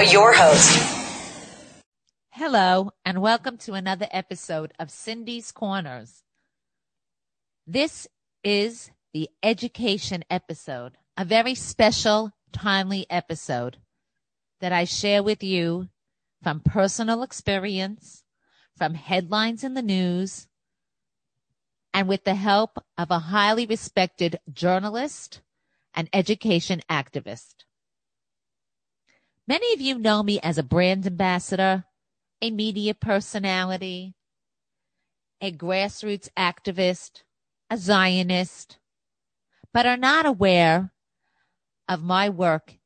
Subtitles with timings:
[0.00, 1.84] Now your host.
[2.30, 6.22] Hello, and welcome to another episode of Cindy's Corners.
[7.66, 8.08] This
[8.42, 13.76] is the education episode, a very special, timely episode
[14.62, 15.90] that I share with you
[16.42, 18.24] from personal experience,
[18.78, 20.46] from headlines in the news,
[21.92, 25.42] and with the help of a highly respected journalist
[25.92, 27.64] and education activist.
[29.50, 31.84] Many of you know me as a brand ambassador,
[32.40, 34.14] a media personality,
[35.40, 37.24] a grassroots activist,
[37.68, 38.78] a Zionist,
[39.74, 40.92] but are not aware
[41.88, 42.76] of my work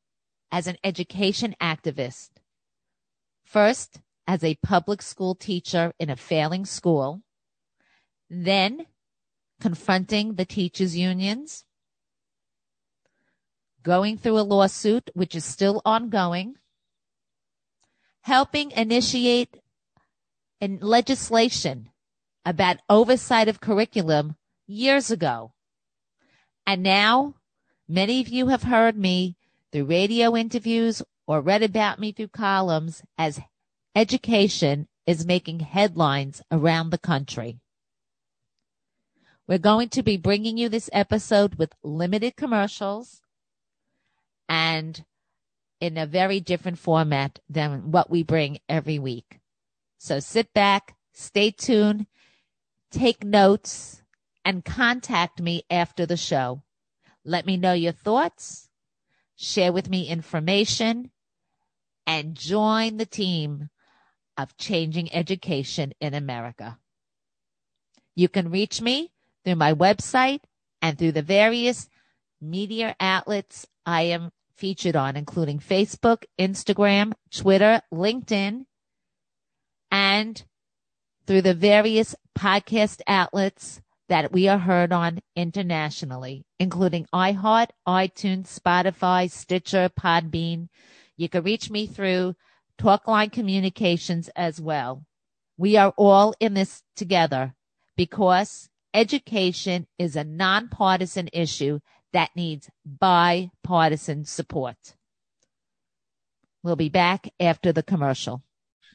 [0.51, 2.31] as an education activist.
[3.43, 7.21] First, as a public school teacher in a failing school,
[8.27, 8.87] then
[9.61, 11.63] confronting the teachers unions,
[13.85, 16.55] going through a lawsuit, which is still ongoing,
[18.21, 19.61] helping initiate
[20.59, 21.89] in legislation
[22.43, 25.53] about oversight of curriculum years ago.
[26.65, 27.35] And now
[27.87, 29.37] many of you have heard me
[29.71, 33.39] through radio interviews or read about me through columns as
[33.95, 37.59] education is making headlines around the country.
[39.47, 43.21] We're going to be bringing you this episode with limited commercials
[44.47, 45.03] and
[45.79, 49.39] in a very different format than what we bring every week.
[49.97, 52.07] So sit back, stay tuned,
[52.91, 54.01] take notes,
[54.43, 56.63] and contact me after the show.
[57.23, 58.69] Let me know your thoughts,
[59.35, 61.11] share with me information,
[62.05, 63.69] and join the team
[64.37, 66.77] of changing education in America.
[68.15, 69.11] You can reach me
[69.43, 70.41] through my website
[70.81, 71.89] and through the various
[72.41, 78.65] media outlets I am featured on, including Facebook, Instagram, Twitter, LinkedIn,
[79.91, 80.43] and
[81.25, 89.29] through the various podcast outlets that we are heard on internationally, including iHeart, iTunes, Spotify,
[89.29, 90.67] Stitcher, Podbean.
[91.17, 92.35] You can reach me through
[92.77, 95.03] Talkline Communications as well.
[95.57, 97.55] We are all in this together
[97.95, 101.79] because education is a nonpartisan issue
[102.15, 104.95] that needs bipartisan support.
[106.63, 108.41] We'll be back after the commercial.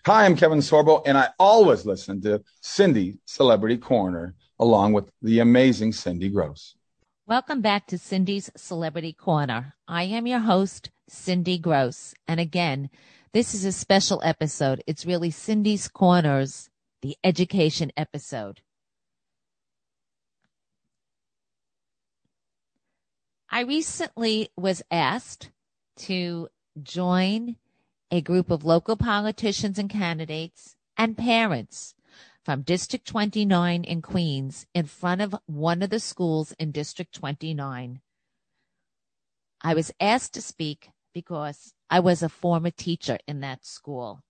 [0.06, 5.41] Hi, I'm Kevin Sorbo, and I always listen to Cindy Celebrity Corner along with the
[5.41, 6.76] amazing Cindy Gross.
[7.26, 9.75] Welcome back to Cindy's Celebrity Corner.
[9.87, 12.14] I am your host, Cindy Gross.
[12.26, 12.88] And again,
[13.34, 14.82] this is a special episode.
[14.87, 16.70] It's really Cindy's Corners,
[17.02, 18.62] the education episode.
[23.53, 25.50] I recently was asked
[25.97, 26.49] to
[26.81, 27.56] join
[28.09, 31.97] a group of local politicians and candidates and parents
[32.44, 38.00] from District 29 in Queens in front of one of the schools in District 29.
[39.62, 44.22] I was asked to speak because I was a former teacher in that school.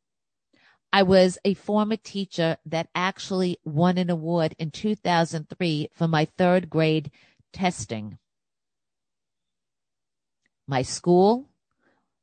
[0.95, 6.71] I was a former teacher that actually won an award in 2003 for my third
[6.71, 7.11] grade
[7.53, 8.19] testing.
[10.71, 11.49] My school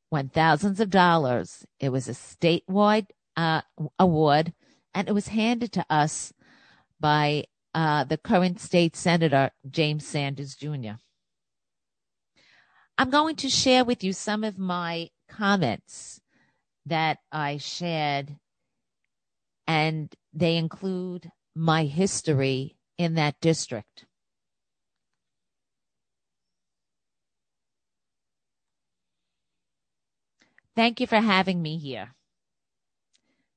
[0.10, 1.66] won thousands of dollars.
[1.82, 3.64] It was a statewide uh,
[4.00, 4.54] award,
[4.94, 6.32] and it was handed to us
[6.98, 7.44] by
[7.76, 10.96] uh, the current state senator, James Sanders Jr.
[12.98, 16.22] I'm going to share with you some of my comments
[16.86, 18.38] that I shared,
[19.68, 24.06] and they include my history in that district.
[30.78, 32.14] Thank you for having me here.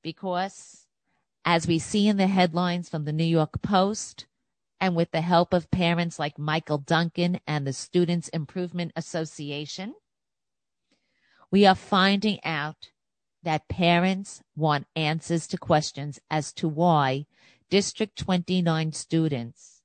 [0.01, 0.87] Because
[1.45, 4.25] as we see in the headlines from the New York Post,
[4.79, 9.93] and with the help of parents like Michael Duncan and the Students Improvement Association,
[11.51, 12.89] we are finding out
[13.43, 17.27] that parents want answers to questions as to why
[17.69, 19.83] District 29 students,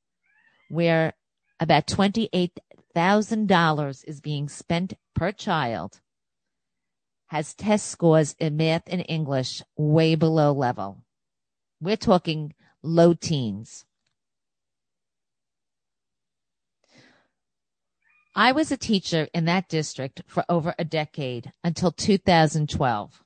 [0.70, 1.12] where
[1.60, 6.00] about $28,000 is being spent per child,
[7.28, 11.02] has test scores in math and English way below level.
[11.80, 13.84] We're talking low teens.
[18.34, 23.24] I was a teacher in that district for over a decade until 2012.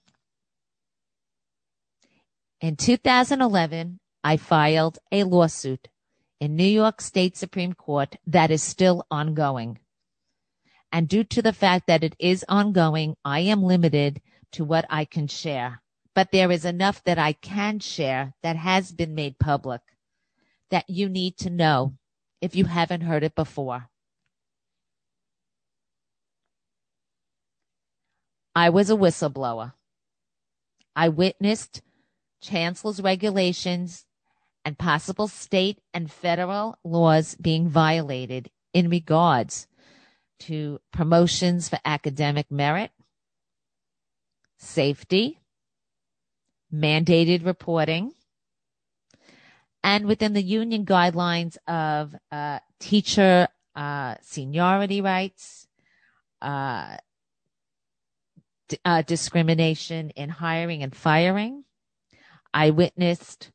[2.60, 5.88] In 2011, I filed a lawsuit
[6.40, 9.78] in New York State Supreme Court that is still ongoing.
[10.92, 14.20] And due to the fact that it is ongoing, I am limited
[14.52, 15.82] to what I can share,
[16.14, 19.80] but there is enough that I can share that has been made public
[20.70, 21.94] that you need to know
[22.40, 23.88] if you haven't heard it before.
[28.54, 29.74] I was a whistleblower.
[30.96, 31.82] I witnessed
[32.40, 34.06] chancellor's regulations
[34.64, 39.66] and possible state and federal laws being violated in regards
[40.40, 42.90] to promotions for academic merit,
[44.58, 45.40] safety,
[46.72, 48.12] mandated reporting,
[49.82, 55.66] and within the union guidelines of uh, teacher uh, seniority rights,
[56.42, 56.96] uh,
[58.68, 61.64] d- uh, discrimination in hiring and firing.
[62.52, 63.50] I witnessed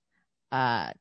[0.51, 0.91] uh,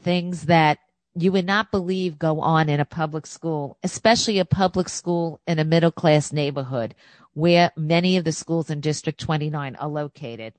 [0.00, 0.78] things that
[1.22, 5.58] you would not believe go on in a public school, especially a public school in
[5.58, 6.94] a middle class neighborhood
[7.34, 10.54] where many of the schools in District 29 are located.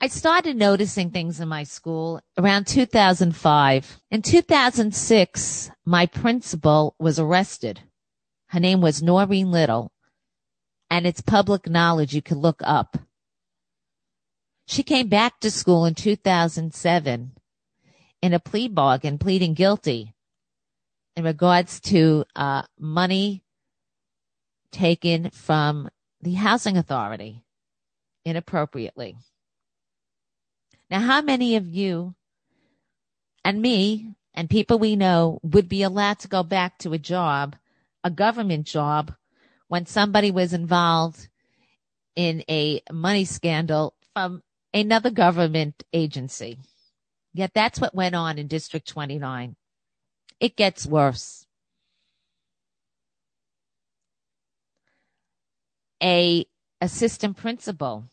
[0.00, 4.00] I started noticing things in my school around 2005.
[4.10, 7.80] In 2006, my principal was arrested.
[8.48, 9.90] Her name was Noreen Little,
[10.90, 12.98] and it's public knowledge you can look up.
[14.66, 17.32] She came back to school in 2007
[18.26, 20.12] in a plea bargain, pleading guilty
[21.14, 23.44] in regards to uh, money
[24.72, 25.88] taken from
[26.20, 27.44] the housing authority
[28.24, 29.16] inappropriately.
[30.90, 32.16] Now, how many of you
[33.44, 37.54] and me and people we know would be allowed to go back to a job,
[38.02, 39.14] a government job,
[39.68, 41.28] when somebody was involved
[42.16, 44.42] in a money scandal from
[44.74, 46.58] another government agency?
[47.36, 49.56] Yet that's what went on in District 29.
[50.40, 51.46] It gets worse.
[56.02, 56.46] A
[56.80, 58.04] assistant principal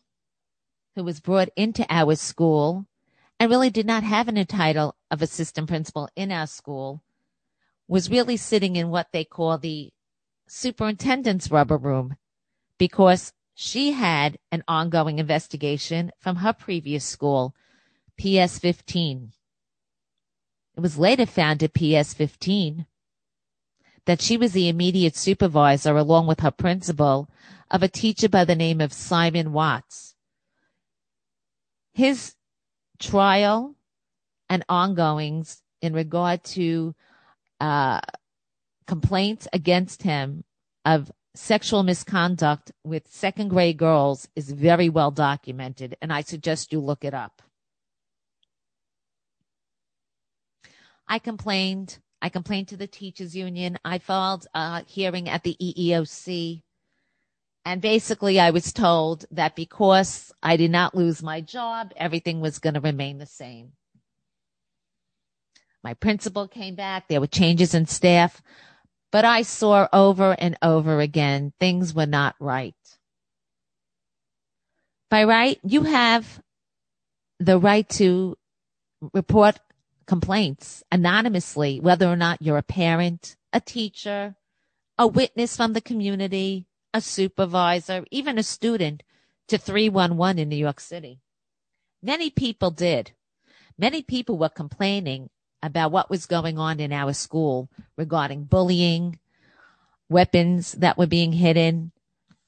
[0.96, 2.86] who was brought into our school
[3.40, 7.02] and really did not have a title of assistant principal in our school
[7.88, 9.94] was really sitting in what they call the
[10.48, 12.18] superintendent's rubber room
[12.78, 17.56] because she had an ongoing investigation from her previous school,
[18.20, 19.32] PS 15.
[20.76, 22.86] It was later found at PS 15
[24.06, 27.30] that she was the immediate supervisor along with her principal
[27.72, 30.14] of a teacher by the name of Simon Watts
[31.94, 32.36] his
[33.00, 33.76] trial
[34.50, 36.96] and ongoings in regard to
[37.60, 38.02] uh,
[38.88, 40.44] complaints against him
[40.86, 46.80] of sexual misconduct with second grade girls is very well documented, and I suggest you
[46.80, 47.42] look it up.
[51.08, 52.00] I complained.
[52.22, 53.78] I complained to the teachers union.
[53.84, 56.64] I filed a hearing at the EEOC
[57.66, 62.60] and basically, I was told that because I did not lose my job, everything was
[62.60, 63.72] going to remain the same.
[65.82, 67.08] My principal came back.
[67.08, 68.42] There were changes in staff,
[69.12, 72.76] but I saw over and over again things were not right.
[75.10, 76.42] By right, you have
[77.40, 78.38] the right to
[79.14, 79.60] report
[80.06, 84.36] complaints anonymously, whether or not you're a parent, a teacher,
[84.98, 89.04] a witness from the community, a supervisor, even a student
[89.48, 91.20] to 311 in New York City.
[92.02, 93.12] Many people did.
[93.78, 95.30] Many people were complaining
[95.62, 99.20] about what was going on in our school regarding bullying,
[100.10, 101.92] weapons that were being hidden.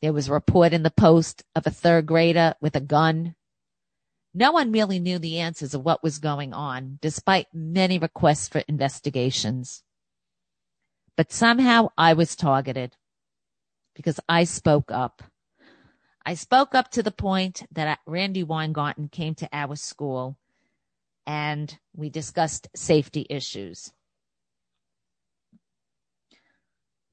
[0.01, 3.34] There was a report in the post of a third grader with a gun.
[4.37, 8.61] No one really knew the answers of what was going on, despite many requests for
[8.67, 9.81] investigations.
[11.15, 12.97] But somehow I was targeted
[13.95, 15.23] because I spoke up.
[16.25, 20.37] I spoke up to the point that Randi Weingarten came to our school
[21.25, 23.93] and we discussed safety issues.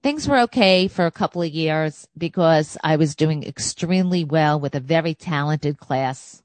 [0.03, 4.75] Things were okay for a couple of years because I was doing extremely well with
[4.75, 6.43] a very talented class.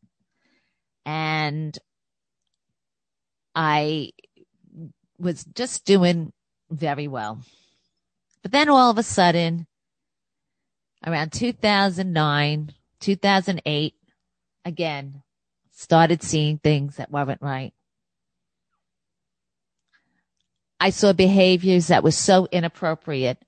[1.08, 1.80] And
[3.56, 4.12] I
[5.18, 6.34] was just doing
[6.70, 7.40] very well.
[8.44, 9.68] But then all of a sudden,
[11.06, 13.94] around 2009, 2008,
[14.66, 15.24] again,
[15.72, 17.74] started seeing things that weren't right.
[20.78, 23.42] I saw behaviors that were so inappropriate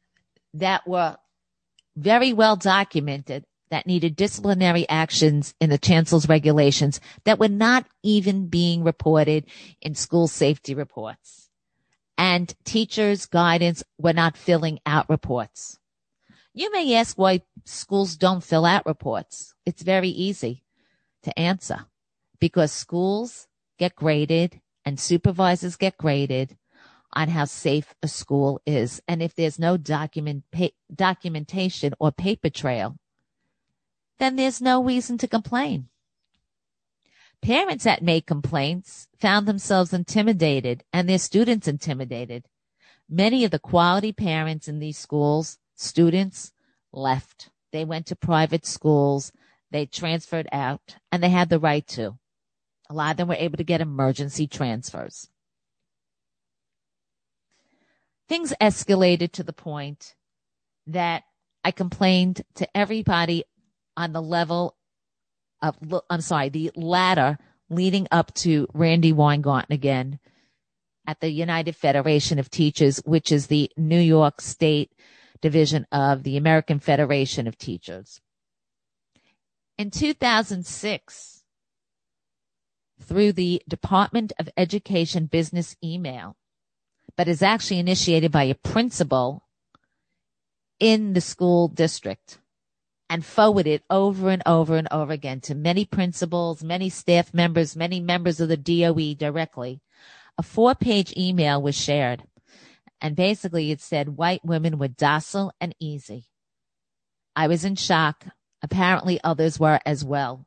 [0.53, 1.17] that were
[1.97, 8.47] very well documented that needed disciplinary actions in the chancellor's regulations that were not even
[8.47, 9.45] being reported
[9.81, 11.49] in school safety reports.
[12.17, 15.77] And teachers' guidance were not filling out reports
[16.53, 19.55] You may ask why schools don't fill out reports.
[19.65, 20.65] It's very easy
[21.23, 21.87] to answer
[22.39, 23.47] because schools
[23.79, 26.57] get graded and supervisors get graded
[27.13, 29.01] on how safe a school is.
[29.07, 32.97] And if there's no document, pa- documentation or paper trail,
[34.19, 35.87] then there's no reason to complain.
[37.41, 42.45] Parents that made complaints found themselves intimidated and their students intimidated.
[43.09, 46.51] Many of the quality parents in these schools, students
[46.91, 47.49] left.
[47.71, 49.31] They went to private schools.
[49.71, 52.17] They transferred out and they had the right to.
[52.89, 55.29] A lot of them were able to get emergency transfers.
[58.27, 60.15] Things escalated to the point
[60.87, 61.23] that
[61.63, 63.45] I complained to everybody
[63.99, 64.77] on the level
[65.61, 65.75] of,
[66.09, 67.37] I'm sorry, the ladder
[67.69, 70.19] leading up to Randi Weingarten again
[71.05, 74.93] at the United Federation of Teachers, which is the New York State
[75.41, 78.21] division of the American Federation of Teachers.
[79.77, 81.43] In 2006,
[83.01, 86.37] through the Department of Education business email,
[87.17, 89.43] but is actually initiated by a principal
[90.79, 92.39] in the school district
[93.09, 97.99] and forwarded over and over and over again to many principals, many staff members, many
[97.99, 99.81] members of the DOE directly.
[100.37, 102.23] A four page email was shared
[103.01, 106.25] and basically it said white women were docile and easy.
[107.35, 108.25] I was in shock.
[108.61, 110.45] Apparently others were as well.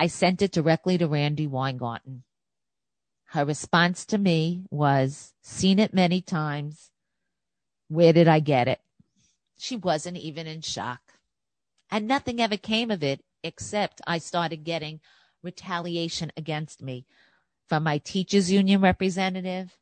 [0.00, 2.24] I sent it directly to Randi Weingarten.
[3.26, 6.90] Her response to me was, seen it many times.
[7.88, 8.80] Where did I get it?
[9.60, 11.00] She wasn't even in shock.
[11.90, 15.00] And nothing ever came of it except I started getting
[15.42, 17.04] retaliation against me
[17.68, 19.76] from my teachers union representative,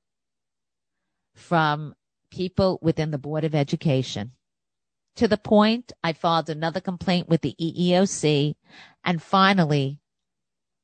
[1.35, 1.94] from
[2.30, 4.32] people within the Board of Education.
[5.16, 8.56] To the point I filed another complaint with the EEOC
[9.04, 10.00] and finally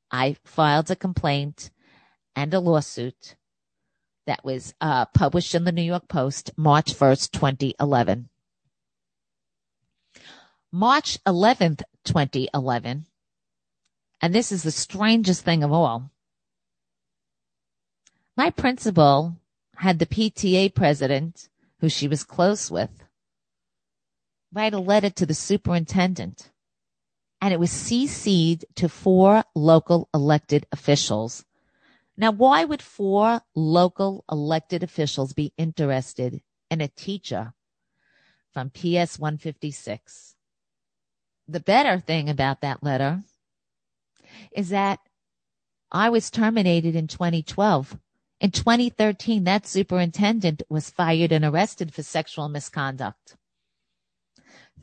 [0.09, 1.69] I filed a complaint
[2.33, 3.35] and a lawsuit
[4.25, 8.29] that was uh, published in the New York Post March 1st, 2011.
[10.77, 13.05] March 11th, 2011,
[14.19, 16.11] and this is the strangest thing of all.
[18.35, 19.37] My principal
[19.77, 21.47] had the PTA president,
[21.79, 23.05] who she was close with,
[24.51, 26.51] write a letter to the superintendent.
[27.39, 31.45] And it was CC'd to four local elected officials.
[32.17, 37.53] Now, why would four local elected officials be interested in a teacher
[38.51, 40.34] from PS 156?
[41.47, 43.23] The better thing about that letter
[44.51, 44.99] is that
[45.91, 47.97] I was terminated in 2012
[48.41, 53.37] in 2013, that superintendent was fired and arrested for sexual misconduct.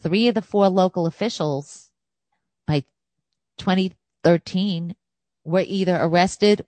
[0.00, 1.90] Three of the four local officials
[2.66, 2.84] by
[3.58, 4.96] 2013
[5.44, 6.66] were either arrested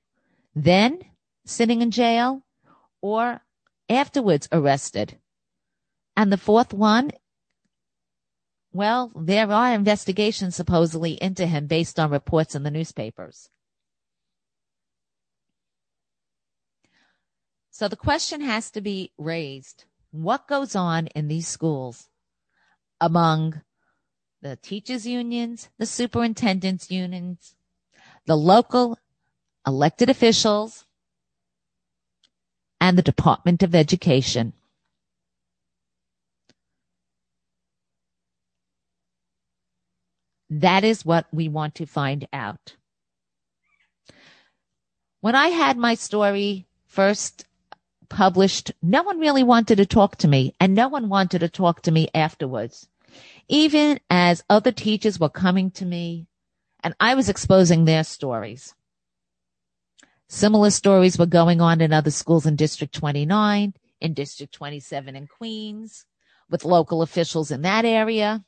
[0.55, 1.01] then
[1.45, 2.43] sitting in jail
[3.01, 3.41] or
[3.89, 5.19] afterwards arrested.
[6.17, 7.11] And the fourth one,
[8.75, 13.49] well, there are investigations supposedly into him based on reports in the newspapers.
[17.71, 19.85] So the question has to be raised.
[20.11, 22.09] What goes on in these schools
[23.01, 23.63] among
[24.43, 27.55] the teachers unions, the superintendents unions,
[28.27, 28.99] the local
[29.65, 30.85] elected officials,
[32.81, 34.53] and the Department of Education?
[40.61, 42.77] That is what we want to find out.
[45.21, 47.45] When I had my story first
[48.09, 51.83] published, no one really wanted to talk to me and no one wanted to talk
[51.83, 52.89] to me afterwards.
[53.49, 56.29] Even as other teachers were coming to me
[56.85, 58.77] and I was exposing their stories.
[60.29, 65.27] Similar stories were going on in other schools in District 29, in District 27 in
[65.27, 66.07] Queens,
[66.49, 68.45] with local officials in that area.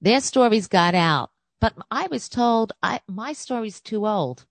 [0.00, 4.46] Their stories got out, but I was told I, my story's too old.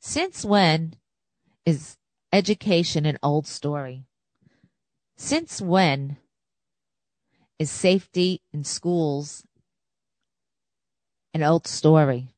[0.00, 0.94] Since when
[1.66, 1.96] is
[2.32, 4.06] education an old story?
[5.16, 6.16] Since when
[7.58, 9.44] is safety in schools
[11.34, 12.34] an old story?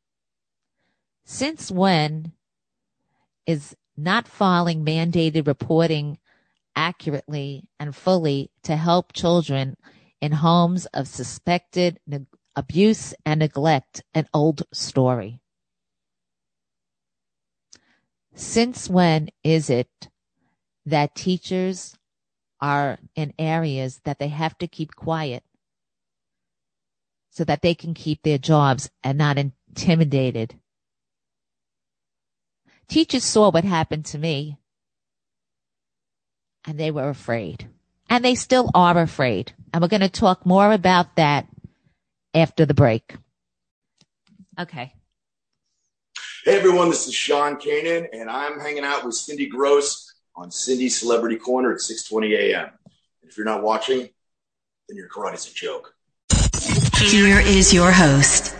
[1.24, 2.32] Since when
[3.46, 6.18] is not filing mandated reporting
[6.76, 9.76] accurately and fully to help children
[10.20, 15.40] in homes of suspected ne- abuse and neglect an old story?
[18.34, 20.08] Since when is it
[20.86, 21.96] that teachers
[22.60, 25.44] are in areas that they have to keep quiet
[27.30, 30.58] so that they can keep their jobs and not intimidated.
[32.88, 34.56] Teachers saw what happened to me
[36.66, 37.68] and they were afraid
[38.14, 39.52] and they still are afraid.
[39.72, 41.48] And we're going to talk more about that
[42.32, 43.16] after the break.
[44.56, 44.94] Okay.
[46.44, 50.96] Hey everyone, this is Sean Kanan, and I'm hanging out with Cindy Gross on Cindy's
[50.96, 52.70] Celebrity Corner at 6:20 a.m.
[53.24, 54.08] If you're not watching,
[54.88, 55.94] then your karate's a joke.
[57.00, 58.54] Here is your host.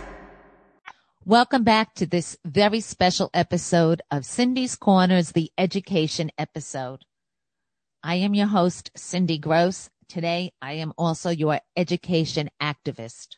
[1.23, 7.05] Welcome back to this very special episode of Cindy's Corners, the education episode.
[8.07, 9.89] I am your host, Cindy Gross.
[10.07, 13.37] Today, I am also your education activist.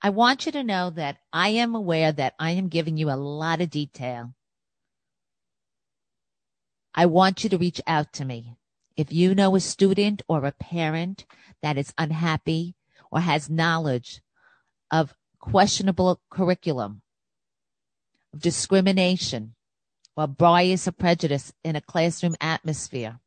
[0.00, 3.20] I want you to know that I am aware that I am giving you a
[3.20, 4.32] lot of detail.
[6.94, 8.56] I want you to reach out to me.
[8.96, 11.26] If you know a student or a parent
[11.60, 12.76] that is unhappy
[13.10, 14.22] or has knowledge
[14.90, 17.02] of questionable curriculum,
[18.32, 19.54] of discrimination,
[20.18, 23.20] or bias or prejudice in a classroom atmosphere,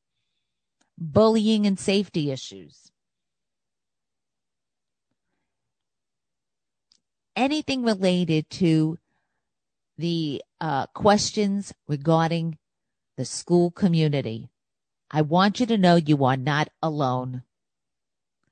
[0.97, 2.91] bullying and safety issues,
[7.33, 8.97] anything related to
[9.97, 12.57] the uh, questions regarding
[13.15, 14.49] the school community,
[15.09, 17.43] I want you to know you are not alone.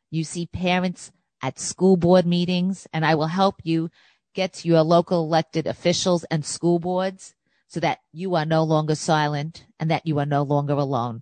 [0.10, 3.90] You see parents at school board meetings, and I will help you
[4.34, 7.36] get to your local elected officials and school boards
[7.70, 11.22] so that you are no longer silent and that you are no longer alone.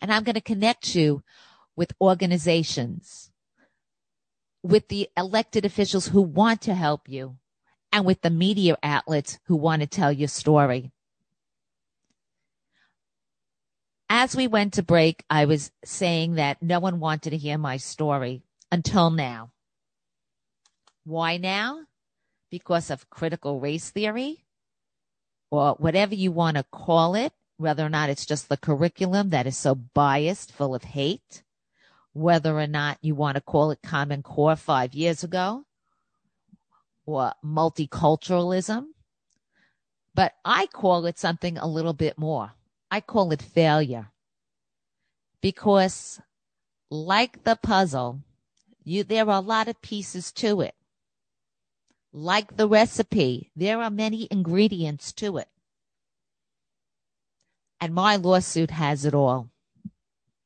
[0.00, 1.22] And I'm going to connect you
[1.76, 3.30] with organizations
[4.64, 7.36] with the elected officials who want to help you
[7.92, 10.90] and with the media outlets who want to tell your story.
[14.10, 17.76] As we went to break, I was saying that no one wanted to hear my
[17.76, 19.52] story until now.
[21.04, 21.84] Why now?
[22.50, 24.44] Because of critical race theory
[25.50, 29.46] or whatever you want to call it, whether or not it's just the curriculum that
[29.46, 31.42] is so biased, full of hate
[32.18, 35.64] whether or not you want to call it Common Core five years ago
[37.06, 38.86] or multiculturalism.
[40.14, 42.52] But I call it something a little bit more.
[42.90, 44.10] I call it failure
[45.40, 46.20] because
[46.90, 48.20] like the puzzle,
[48.82, 50.74] you, there are a lot of pieces to it.
[52.12, 55.48] Like the recipe, there are many ingredients to it.
[57.80, 59.50] And my lawsuit has it all.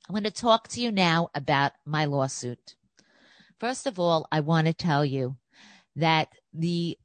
[0.09, 2.75] I'm going to talk to you now about my lawsuit.
[3.59, 5.37] First of all, I want to tell you
[5.97, 6.99] that the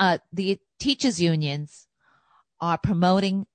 [0.00, 1.86] uh, the teachers unions
[2.60, 3.46] are promoting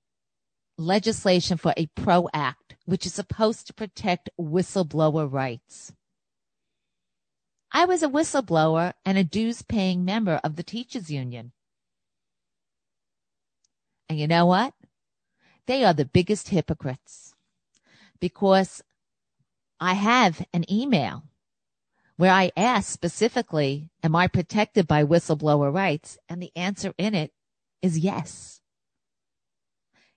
[0.78, 5.92] legislation for a PRO Act, which is supposed to protect whistleblower rights.
[7.72, 11.52] I was a whistleblower and a dues paying member of the teachers union.
[14.08, 14.74] And you know what?
[15.66, 17.34] They are the biggest hypocrites
[18.20, 18.82] because
[19.80, 21.24] I have an email
[22.16, 26.18] where I ask specifically, am I protected by whistleblower rights?
[26.28, 27.32] And the answer in it
[27.80, 28.60] is yes.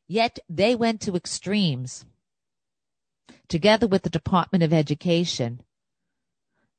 [0.08, 2.06] Yet they went to extremes
[3.48, 5.62] together with the Department of Education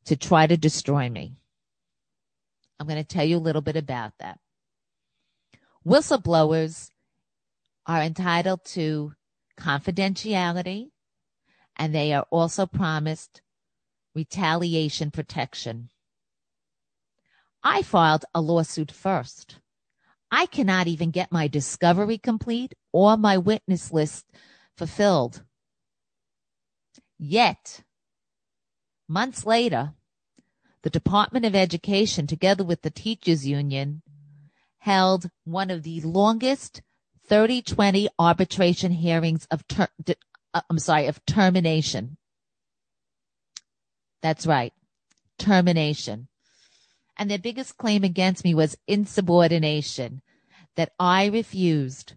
[0.06, 1.36] to try to destroy me.
[2.78, 4.38] I'm going to tell you a little bit about that.
[5.86, 6.90] Whistleblowers
[7.86, 9.12] are entitled to
[9.58, 10.90] confidentiality
[11.76, 13.42] and they are also promised
[14.14, 15.90] retaliation protection.
[17.62, 19.58] I filed a lawsuit first.
[20.30, 24.26] I cannot even get my discovery complete or my witness list
[24.76, 25.42] fulfilled.
[27.18, 27.82] Yet,
[29.08, 29.94] months later,
[30.86, 34.02] the Department of Education, together with the teachers union,
[34.78, 36.80] held one of the longest
[37.26, 39.88] 3020 arbitration hearings of ter-
[40.54, 42.18] uh, I'm sorry, of termination.
[44.22, 44.72] That's right.
[45.40, 46.28] Termination.
[47.18, 50.22] And their biggest claim against me was insubordination,
[50.76, 52.14] that I refused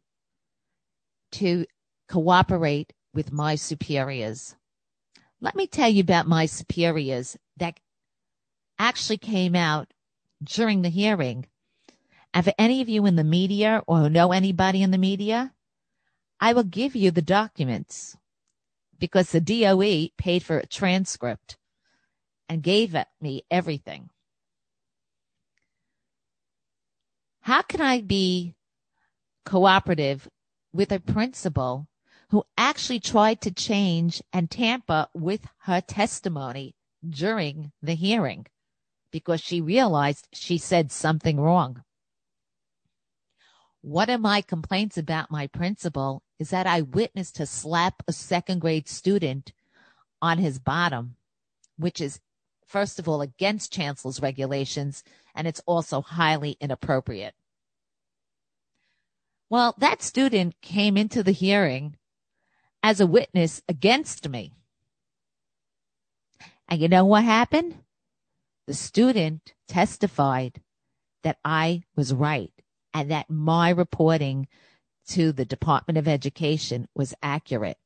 [1.32, 1.66] to
[2.08, 4.56] cooperate with my superiors.
[5.42, 7.80] Let me tell you about my superiors that
[8.80, 9.94] actually came out
[10.42, 11.46] during the hearing.
[12.34, 15.54] And for any of you in the media or know anybody in the media,
[16.40, 18.18] I will give you the documents
[18.98, 21.58] because the DOE paid for a transcript
[22.48, 24.10] and gave me everything.
[27.42, 28.56] How can I be
[29.46, 30.30] cooperative
[30.72, 31.88] with a principal
[32.30, 36.76] who actually tried to change and tamper with her testimony
[37.08, 38.46] during the hearing
[39.12, 41.84] because she realized she said something wrong.
[43.82, 48.60] One of my complaints about my principal is that I witnessed her slap a second
[48.60, 49.54] grade student
[50.22, 51.16] on his bottom,
[51.78, 52.20] which is,
[52.66, 57.36] first of all, against chancellor's regulations, and it's also highly inappropriate.
[59.50, 61.96] Well, that student came into the hearing
[62.84, 64.54] as a witness against me.
[66.68, 67.76] And you know what happened?
[68.70, 70.62] The student testified
[71.24, 72.54] that I was right
[72.94, 74.48] and that my reporting
[75.08, 77.80] to the Department of Education was accurate.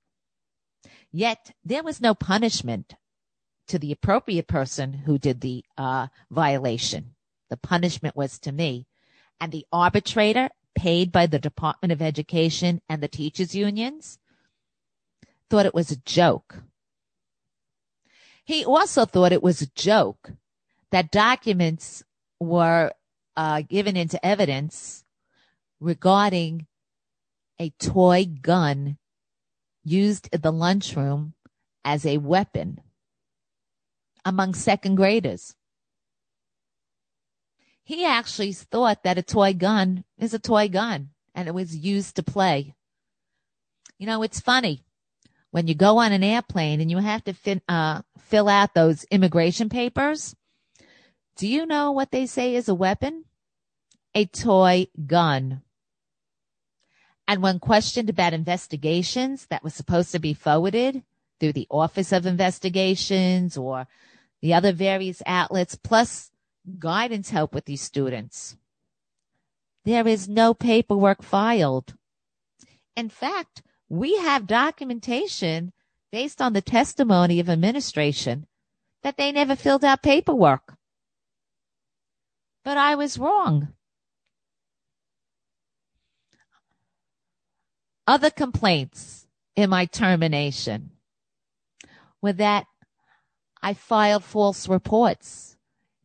[1.10, 2.96] Yet there was no punishment
[3.70, 7.16] to the appropriate person who did the uh, violation.
[7.50, 8.86] The punishment was to me.
[9.40, 14.20] And the arbitrator paid by the Department of Education and the teachers unions
[15.50, 16.62] thought it was a joke.
[18.44, 20.34] He also thought it was a joke
[20.94, 22.04] that documents
[22.40, 22.92] were
[23.36, 25.04] uh, given into evidence
[25.80, 26.68] regarding
[27.60, 29.00] a toy gun
[29.84, 31.34] used in the lunchroom
[31.84, 32.80] as a weapon
[34.24, 35.56] among second graders.
[37.84, 42.16] He actually thought that a toy gun is a toy gun and it was used
[42.18, 42.76] to play.
[43.98, 44.84] You know, it's funny
[45.50, 49.06] when you go on an airplane and you have to fin- uh, fill out those
[49.06, 50.36] immigration papers.
[51.36, 53.26] Do you know what they say is a weapon?
[54.14, 55.64] A toy gun.
[57.28, 61.04] And when questioned about investigations that were supposed to be forwarded
[61.40, 63.88] through the Office of Investigations or
[64.42, 66.32] the other various outlets, plus
[66.78, 68.58] guidance help with these students,
[69.86, 71.96] there is no paperwork filed.
[72.96, 75.74] In fact, we have documentation
[76.12, 78.46] based on the testimony of administration
[79.02, 80.73] that they never filled out paperwork.
[82.64, 83.74] But I was wrong.
[88.08, 90.92] Other complaints in my termination
[92.22, 92.66] were that
[93.62, 95.56] I filed false reports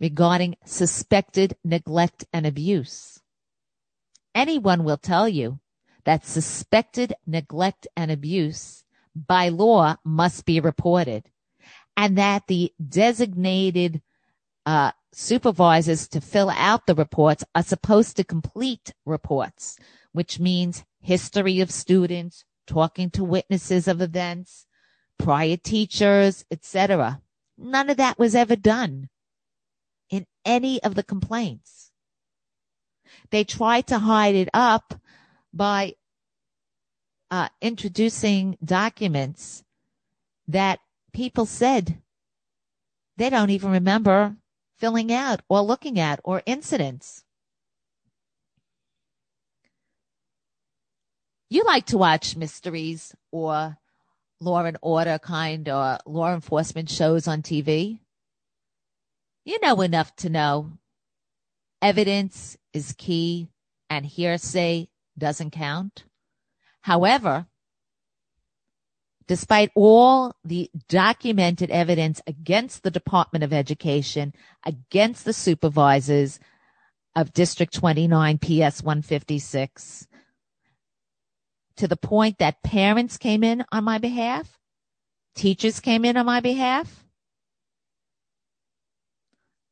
[0.01, 3.21] regarding suspected neglect and abuse.
[4.35, 5.59] Anyone will tell you
[6.05, 11.25] that suspected neglect and abuse by law must be reported
[11.97, 14.01] and that the designated
[14.64, 19.79] uh, supervisors to fill out the reports are supposed to complete reports,
[20.12, 24.66] which means history of students, talking to witnesses of events,
[25.18, 27.21] prior teachers, etc.
[27.57, 29.09] None of that was ever done
[30.11, 31.90] in any of the complaints.
[33.31, 34.94] They tried to hide it up
[35.53, 35.94] by
[37.31, 39.64] uh, introducing documents
[40.47, 40.81] that
[41.12, 42.01] people said
[43.16, 44.37] they don't even remember
[44.78, 47.24] filling out or looking at or incidents.
[51.50, 53.76] you like to watch mysteries or
[54.40, 58.00] law and order kind or law enforcement shows on TV.
[59.44, 60.72] You know enough to know
[61.80, 63.48] evidence is key
[63.88, 66.04] and hearsay doesn't count.
[66.82, 67.46] However,
[69.28, 74.32] despite all the documented evidence against the Department of Education,
[74.64, 76.40] against the supervisors
[77.14, 80.08] of District 29 PS 156,
[81.76, 84.58] to the point that parents came in on my behalf,
[85.36, 87.04] teachers came in on my behalf.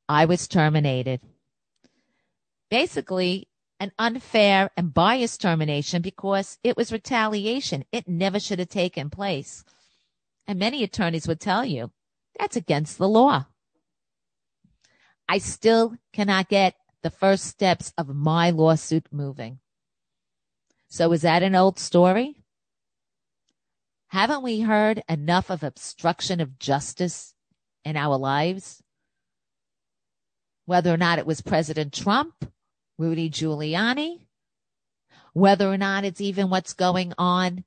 [0.08, 1.20] I was terminated.
[2.70, 7.84] Basically, an unfair and biased termination because it was retaliation.
[7.92, 9.64] It never should have taken place.
[10.46, 11.90] And many attorneys would tell you
[12.38, 13.46] that's against the law.
[15.28, 19.58] I still cannot get the first steps of my lawsuit moving.
[20.88, 22.36] So is that an old story?
[24.08, 27.34] Haven't we heard enough of obstruction of justice
[27.84, 28.82] in our lives?
[30.64, 32.50] Whether or not it was President Trump,
[32.98, 34.26] Rudy Giuliani,
[35.32, 37.64] whether or not it's even what's going on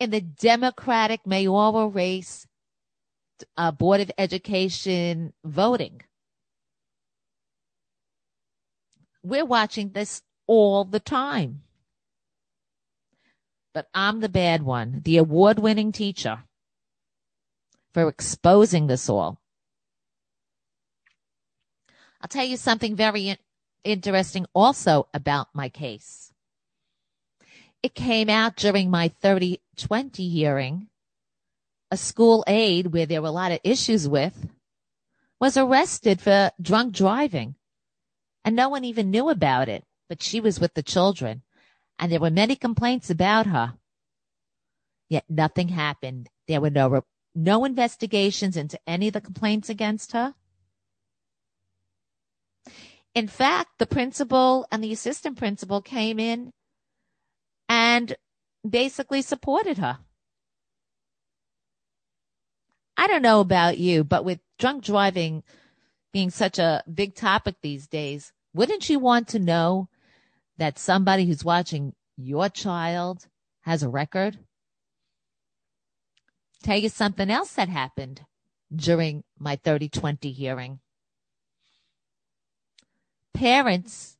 [0.00, 2.46] in the Democratic mayoral race,
[3.56, 6.00] uh, Board of Education voting.
[9.22, 11.62] We're watching this all the time
[13.74, 16.44] but I'm the bad one, the award winning teacher
[17.92, 19.40] for exposing this all.
[22.20, 23.36] I'll tell you something very
[23.84, 26.32] interesting also about my case.
[27.82, 30.88] It came out during my 3020 hearing.
[31.90, 34.48] A school aide where there were a lot of issues with
[35.38, 37.54] was arrested for drunk driving
[38.44, 41.42] and no one even knew about it, but she was with the children
[41.98, 43.74] and there were many complaints about her.
[45.08, 46.30] Yet nothing happened.
[46.48, 50.34] There were no, no investigations into any of the complaints against her.
[53.14, 56.52] In fact, the principal and the assistant principal came in
[57.68, 58.16] and
[58.68, 59.98] basically supported her.
[62.96, 65.42] I don't know about you, but with drunk driving
[66.12, 69.88] being such a big topic these days, wouldn't you want to know
[70.58, 73.26] that somebody who's watching your child
[73.62, 74.38] has a record?
[76.62, 78.22] Tell you something else that happened
[78.74, 80.80] during my 3020 hearing.
[83.34, 84.16] Parents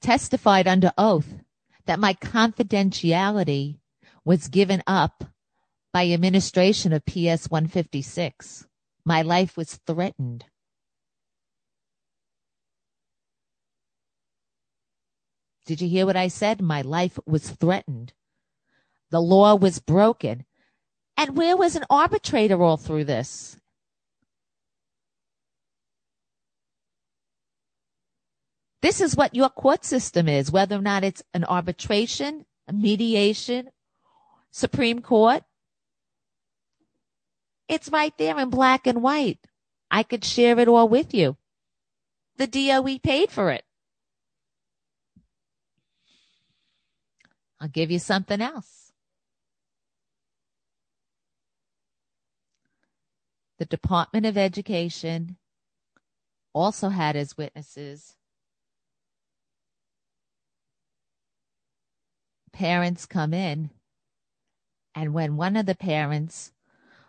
[0.00, 1.34] testified under oath
[1.86, 3.78] that my confidentiality
[4.24, 5.24] was given up
[5.92, 8.66] by administration of PS 156.
[9.04, 10.44] My life was threatened.
[15.66, 16.60] Did you hear what I said?
[16.60, 18.12] My life was threatened.
[19.10, 20.44] The law was broken.
[21.16, 23.56] And where was an arbitrator all through this?
[28.82, 33.70] This is what your court system is, whether or not it's an arbitration, a mediation,
[34.50, 35.44] Supreme Court.
[37.68, 39.38] It's right there in black and white.
[39.88, 41.36] I could share it all with you.
[42.38, 43.64] The DOE paid for it.
[47.60, 48.90] I'll give you something else.
[53.58, 55.36] The Department of Education
[56.52, 58.16] also had as witnesses
[62.52, 63.70] parents come in,
[64.94, 66.52] and when one of the parents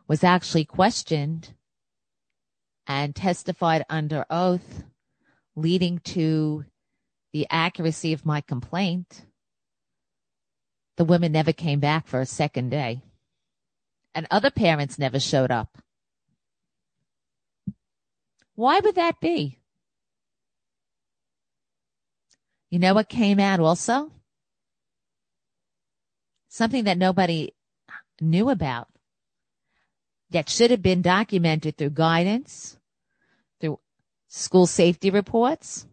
[0.07, 1.53] was actually questioned
[2.87, 4.83] and testified under oath,
[5.55, 6.65] leading to
[7.31, 9.25] the accuracy of my complaint,
[10.97, 13.01] the women never came back for a second day.
[14.15, 15.77] And other parents never showed up.
[18.55, 19.57] Why would that be?
[22.69, 24.11] You know what came out also?
[26.53, 27.51] Something that nobody
[28.21, 28.87] knew about
[30.29, 32.77] that should have been documented through guidance,
[33.59, 33.79] through
[34.27, 35.87] school safety reports,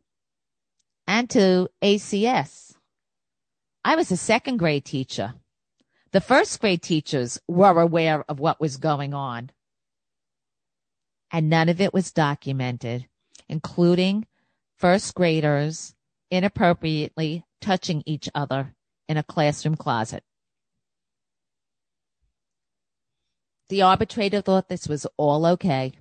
[1.06, 2.74] and to ACS.
[3.82, 5.32] I was a second grade teacher.
[6.12, 9.50] The first grade teachers were aware of what was going on.
[11.32, 13.08] And none of it was documented,
[13.48, 14.26] including
[14.76, 15.94] first graders
[16.30, 18.74] inappropriately touching each other
[19.08, 20.22] in a classroom closet.
[23.70, 25.92] The arbitrator thought this was all okay.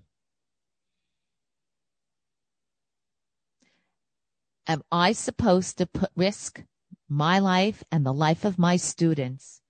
[4.66, 6.64] Am I supposed to put risk
[7.08, 9.62] my life and the life of my students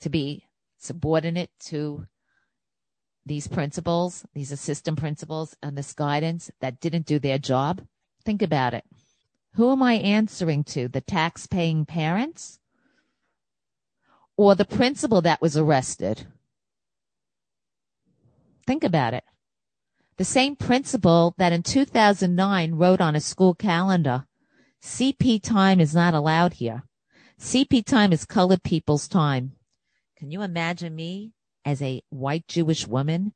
[0.00, 0.46] to be
[0.76, 2.08] subordinate to
[3.24, 7.86] these principals, these assistant principals, and this guidance that didn't do their job?
[8.24, 8.84] Think about it.
[9.54, 10.88] Who am I answering to?
[10.88, 12.58] The tax paying parents?
[14.36, 16.26] Or the principal that was arrested.
[18.66, 19.24] Think about it.
[20.16, 24.26] The same principal that in 2009 wrote on a school calendar,
[24.82, 26.84] CP time is not allowed here.
[27.38, 29.52] CP time is colored people's time.
[30.16, 31.32] Can you imagine me
[31.64, 33.34] as a white Jewish woman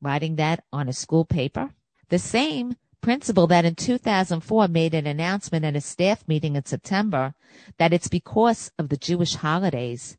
[0.00, 1.70] writing that on a school paper?
[2.10, 7.34] The same principal that in 2004 made an announcement at a staff meeting in September
[7.78, 10.16] that it's because of the Jewish holidays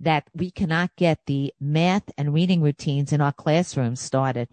[0.00, 4.48] that we cannot get the math and reading routines in our classrooms started.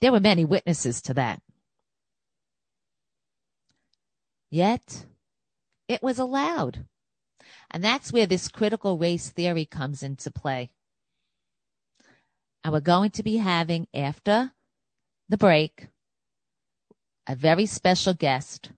[0.00, 1.40] There were many witnesses to that.
[4.50, 5.06] Yet,
[5.88, 6.84] it was allowed.
[7.70, 10.70] And that's where this critical race theory comes into play.
[12.64, 14.52] And we're going to be having, after
[15.28, 15.88] the break,
[17.26, 18.70] a very special guest,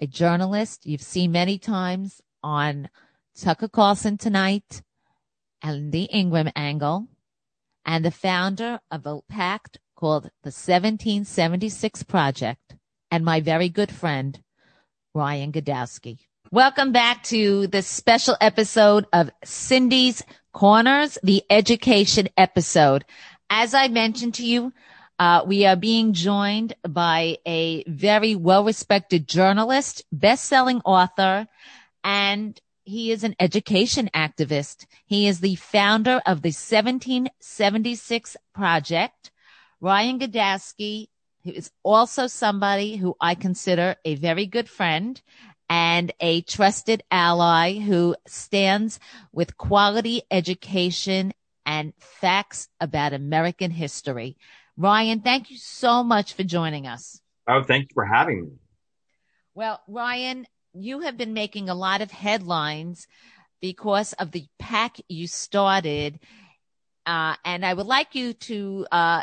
[0.00, 2.88] a journalist you've seen many times on
[3.38, 4.82] Tucker Carlson tonight
[5.62, 7.06] and the Ingraham angle
[7.84, 12.74] and the founder of a pact called the 1776 Project
[13.10, 14.42] and my very good friend,
[15.14, 16.18] Ryan Girdusky.
[16.50, 20.22] Welcome back to this special episode of Cindy's
[20.52, 23.04] Corners, the education episode.
[23.50, 24.72] As I mentioned to you,
[25.18, 31.48] Uh, we are being joined by a very well respected journalist, best selling author,
[32.04, 34.86] and he is an education activist.
[35.04, 39.32] He is the founder of the 1776 Project.
[39.80, 41.08] Ryan Girdusky,
[41.44, 45.20] who is also somebody who I consider a very good friend
[45.68, 49.00] and a trusted ally who stands
[49.32, 51.32] with quality education
[51.66, 54.36] and facts about American history.
[54.76, 57.20] Ryan, thank you so much for joining us.
[57.48, 58.50] Oh, thank you for having me.
[59.54, 60.46] Well, Ryan,
[60.78, 63.06] you have been making a lot of headlines
[63.60, 66.20] because of the PAC you started.
[67.04, 69.22] Uh, and I would like you to uh,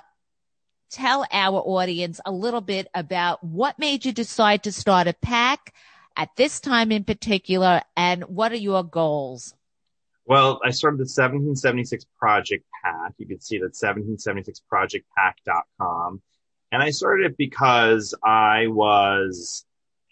[0.90, 5.74] tell our audience a little bit about what made you decide to start a PAC
[6.16, 9.56] at this time in particular, and what are your goals?
[10.26, 13.14] Well, I started the 1776 Project PAC.
[13.18, 16.22] You can see that 1776projectpac.com.
[16.72, 19.66] And I started it because I was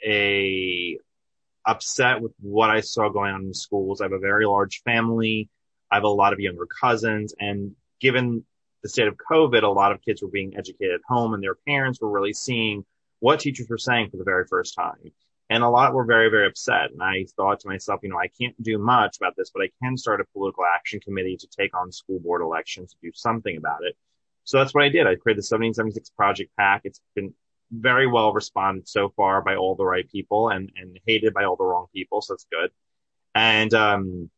[0.06, 0.98] a
[1.66, 4.02] upset with what I saw going on in schools.
[4.02, 5.50] I have a very large family.
[5.92, 8.46] I have a lot of younger cousins and given
[8.82, 11.58] the state of COVID, a lot of kids were being educated at home and their
[11.68, 12.84] parents were really seeing
[13.20, 15.12] what teachers were saying for the very first time.
[15.50, 16.92] And a lot were very, very upset.
[16.92, 19.70] And I thought to myself, you know, I can't do much about this, but I
[19.84, 23.58] can start a political action committee to take on school board elections to do something
[23.58, 23.96] about it.
[24.46, 25.02] So that's what I did.
[25.02, 26.82] I created the 1776 Project PAC.
[26.86, 27.34] It's been
[27.72, 31.56] very well responded so far by all the right people and, and hated by all
[31.56, 32.22] the wrong people.
[32.22, 32.70] So it's good.
[33.34, 34.30] And, um,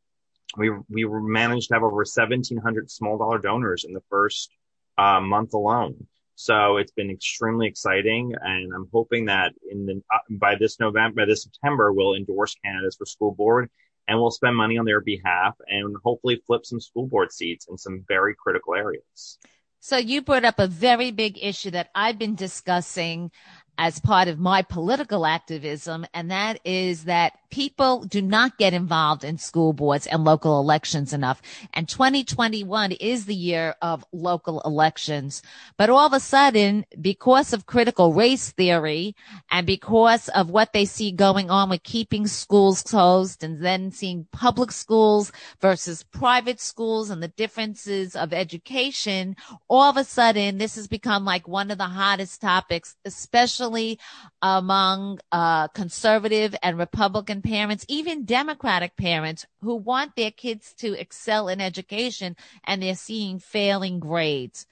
[0.55, 4.51] we, we managed to have over 1700 small dollar donors in the first,
[4.97, 6.07] uh, month alone.
[6.35, 8.33] So it's been extremely exciting.
[8.39, 12.55] And I'm hoping that in the, uh, by this November, by this September, we'll endorse
[12.63, 13.69] candidates for school board
[14.07, 17.77] and we'll spend money on their behalf and hopefully flip some school board seats in
[17.77, 19.39] some very critical areas.
[19.85, 23.31] So you brought up a very big issue that I've been discussing
[23.77, 29.23] as part of my political activism, and that is that people do not get involved
[29.23, 31.39] in school boards and local elections enough.
[31.71, 35.43] And 2021 is the year of local elections.
[35.77, 39.15] But all of a sudden, because of critical race theory
[39.51, 44.25] and because of what they see going on with keeping schools closed and then seeing
[44.31, 49.35] public schools versus private schools and the differences of education,
[49.67, 53.99] all of a sudden this has become like one of the hottest topics, especially
[54.41, 61.49] among uh, conservative and Republican parents, even Democratic parents who want their kids to excel
[61.49, 64.65] in education and they're seeing failing grades.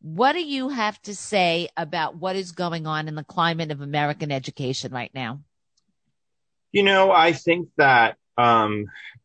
[0.00, 3.80] What do you have to say about what is going on in the climate of
[3.80, 5.40] American education right now?
[6.72, 8.16] You know, I think that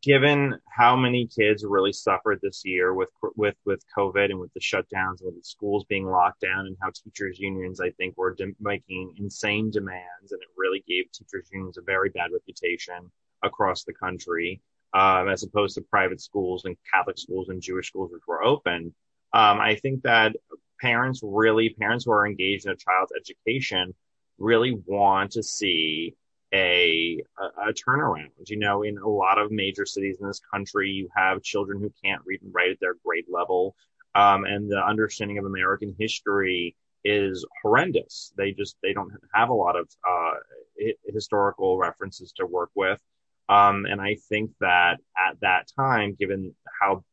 [0.02, 4.60] given how many kids really suffered this year with with with COVID and with the
[4.60, 8.36] shutdowns and with the schools being locked down and how teachers unions I think were
[8.60, 13.10] making insane demands and it really gave teachers unions a very bad reputation
[13.42, 14.60] across the country
[14.94, 18.94] um, as opposed to private schools and Catholic schools and Jewish schools which were open.
[19.32, 20.34] Um, I think that
[20.80, 23.94] parents really parents who are engaged in a child's education
[24.38, 26.16] really want to see
[26.54, 28.30] a, a, turnaround.
[28.46, 31.92] You know, in a lot of major cities in this country, you have children who
[32.02, 33.74] can't read and write at their grade level.
[34.14, 38.32] Um, and the understanding of American history is horrendous.
[38.36, 40.34] They just, they don't have a lot of, uh,
[41.06, 43.00] historical references to work with.
[43.48, 47.04] Um, and I think that at that time, given how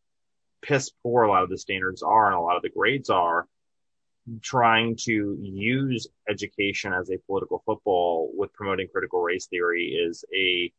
[0.62, 3.48] piss poor a lot of the standards are and a lot of the grades are,
[4.42, 10.72] trying to use education as a political football with promoting critical race theory is a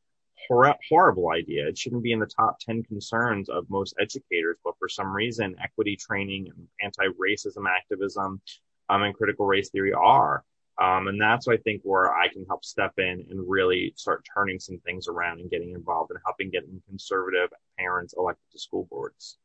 [0.46, 1.68] hor- horrible idea.
[1.68, 5.56] It shouldn't be in the top 10 concerns of most educators, but for some reason,
[5.62, 8.40] equity training and anti-racism activism
[8.88, 10.44] um, and critical race theory are.
[10.80, 14.58] Um, and that's, I think, where I can help step in and really start turning
[14.58, 19.38] some things around and getting involved and helping getting conservative parents elected to school boards.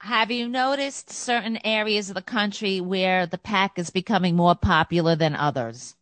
[0.00, 5.16] Have you noticed certain areas of the country where the PAC is becoming more popular
[5.16, 5.96] than others?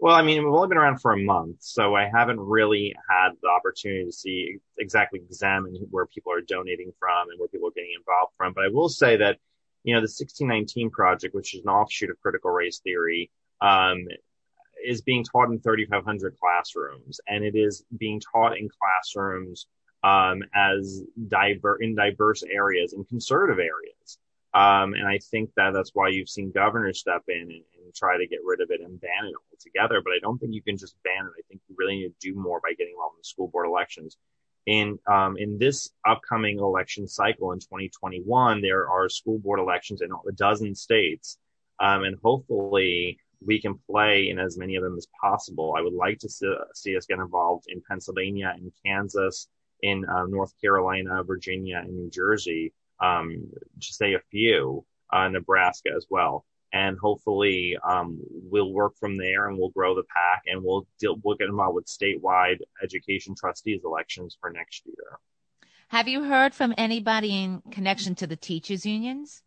[0.00, 3.30] Well, I mean, we've only been around for a month, so I haven't really had
[3.40, 7.72] the opportunity to see exactly examine where people are donating from and where people are
[7.72, 8.52] getting involved from.
[8.52, 9.38] But I will say that,
[9.84, 14.08] you know, the 1619 project, which is an offshoot of critical race theory, um,
[14.84, 19.66] is being taught in 3,500 classrooms, and it is being taught in classrooms
[20.02, 24.18] um, as diver in diverse areas and conservative areas.
[24.52, 28.16] Um, and I think that that's why you've seen governors step in and, and, try
[28.16, 30.00] to get rid of it and ban it altogether.
[30.02, 31.32] But I don't think you can just ban it.
[31.38, 33.66] I think you really need to do more by getting involved in the school board
[33.66, 34.16] elections.
[34.66, 40.10] In um, in this upcoming election cycle in 2021, there are school board elections in
[40.10, 41.38] a dozen states,
[41.78, 45.74] um, and hopefully we can play in as many of them as possible.
[45.76, 49.48] I would like to see, see us get involved in Pennsylvania and Kansas,
[49.82, 53.48] in uh, North Carolina, Virginia, and New Jersey, um,
[53.80, 56.44] to say a few, uh, Nebraska as well.
[56.72, 61.16] And hopefully, um, we'll work from there and we'll grow the PAC and we'll deal,
[61.24, 65.18] we'll get involved with statewide education trustees elections for next year.
[65.88, 69.42] Have you heard from anybody in connection to the teachers unions?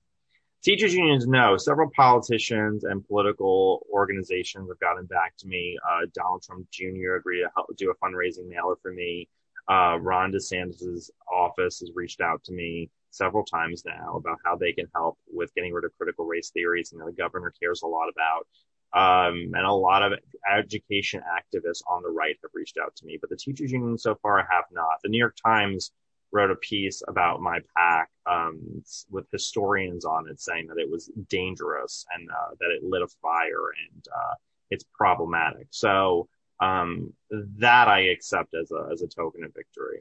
[0.63, 1.55] Teachers unions, no.
[1.55, 5.77] Several politicians and political organizations have gotten back to me.
[5.85, 7.15] Uh, Donald Trump Jr.
[7.17, 9.29] agreed to help do a fundraising mailer for me.
[9.69, 14.73] Uh, Ron DeSantis' office has reached out to me several times now about how they
[14.73, 18.09] can help with getting rid of critical race theories, and the governor cares a lot
[18.09, 18.47] about.
[18.95, 20.19] Um, and a lot of
[20.51, 24.15] education activists on the right have reached out to me, but the teachers union so
[24.21, 25.01] far have not.
[25.01, 25.91] The New York Times
[26.31, 31.11] wrote a piece about my PAC um, with historians on it, saying that it was
[31.29, 34.33] dangerous and uh, that it lit a fire and uh,
[34.69, 35.67] it's problematic.
[35.69, 36.27] So
[36.59, 39.99] that I accept as a as a token of victory.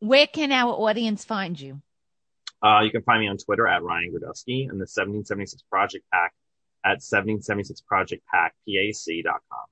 [0.00, 1.82] Where can our audience find you?
[2.62, 6.32] Uh, you can find me on Twitter at Ryan Girdusky and the 1776 Project PAC
[6.84, 9.66] at 1776projectpac.com.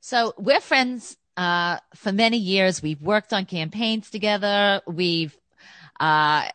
[0.00, 2.82] So we're friends uh, for many years.
[2.82, 4.80] We've worked on campaigns together.
[4.86, 5.36] We've
[5.98, 6.48] uh,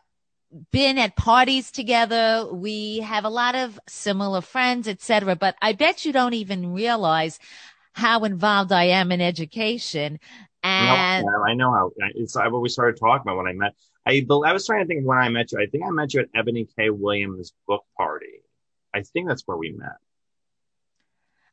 [0.72, 2.48] been at parties together.
[2.52, 5.36] We have a lot of similar friends, etc.
[5.36, 7.38] But I bet you don't even realize
[7.96, 10.20] how involved I am in education.
[10.62, 13.74] And no, I know how it's what we started talking about when I met.
[14.04, 15.58] I I was trying to think when I met you.
[15.60, 16.90] I think I met you at Eboni K.
[16.90, 18.42] Williams' book party.
[18.94, 19.96] I think that's where we met.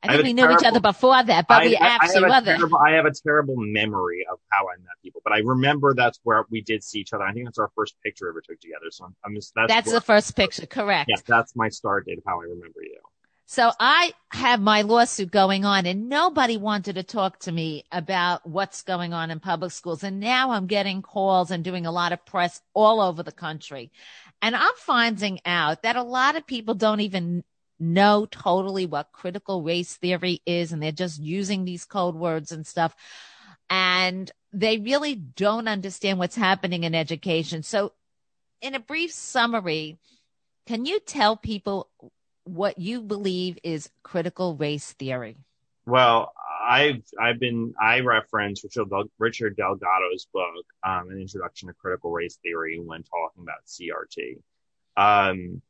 [0.02, 2.39] I think I we knew terrible, each other before that, but I, we actually I
[2.39, 2.58] were there.
[2.86, 6.46] I have a terrible memory of how I met people, but I remember that's where
[6.50, 7.24] we did see each other.
[7.24, 8.88] I think that's our first picture ever took together.
[8.91, 11.10] So I'm, I'm just that's, that's the first picture, correct?
[11.10, 13.00] Yes, that's my start date of how I remember you.
[13.46, 18.48] So I have my lawsuit going on and nobody wanted to talk to me about
[18.48, 20.04] what's going on in public schools.
[20.04, 23.91] And now I'm getting calls and doing a lot of press all over the country.
[24.41, 27.44] And I'm finding out that a lot of people don't even
[27.80, 30.72] know totally what critical race theory is.
[30.72, 32.96] And they're just using these code words and stuff.
[33.70, 37.62] And they really don't understand what's happening in education.
[37.62, 37.91] So
[38.62, 39.98] in a brief summary,
[40.66, 41.89] can you tell people
[42.46, 45.38] what you believe is critical race theory.
[45.86, 46.34] Well,
[46.66, 48.88] I've I've been I reference Richard
[49.20, 54.39] Richard Delgado's book, um, an introduction to critical race theory, when talking about CRT.
[54.96, 55.62] Um,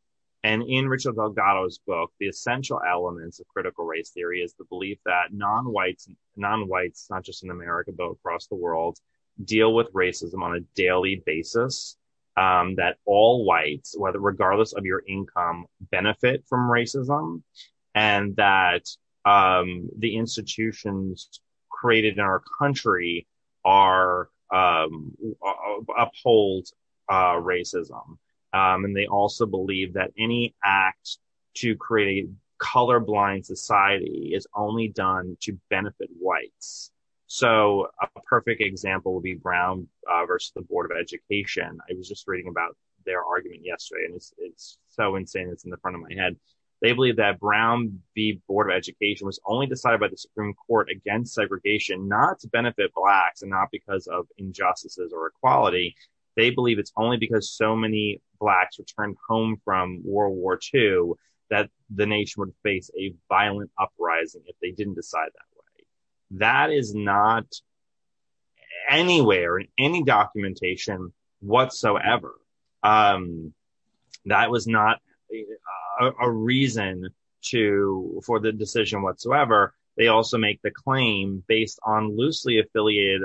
[0.43, 4.99] and in Richard Delgado's book, the essential elements of critical race theory is the belief
[5.05, 8.99] that non-whites, non-whites, not just in America but across the world,
[9.43, 11.97] deal with racism on a daily basis
[12.37, 17.43] um, that all whites, whether regardless of your income, benefit from racism,
[17.95, 18.87] and that
[19.25, 23.27] um, the institutions created in our country
[23.63, 25.15] are um,
[25.97, 26.67] uphold
[27.09, 28.17] uh, racism,
[28.53, 31.17] um, and they also believe that any act
[31.55, 36.91] to create a colorblind society is only done to benefit whites.
[37.33, 41.79] So a perfect example would be Brown uh, versus the Board of Education.
[41.89, 42.77] I was just reading about
[43.07, 45.49] their argument yesterday, and it's it's so insane.
[45.51, 46.35] It's in the front of my head.
[46.83, 48.39] They believe that Brown v.
[48.47, 52.93] Board of Education was only decided by the Supreme Court against segregation, not to benefit
[52.93, 55.95] blacks and not because of injustices or equality.
[56.37, 61.13] They believe it's only because so many blacks returned home from World War II
[61.49, 65.52] that the nation would face a violent uprising if they didn't decide that
[66.31, 67.45] that is not
[68.89, 72.33] anywhere in any documentation whatsoever.
[72.81, 73.53] Um,
[74.25, 74.99] that was not
[75.31, 77.09] a, a, reason
[77.43, 79.73] to for the decision whatsoever.
[79.95, 83.21] They also make the claim based on loosely affiliated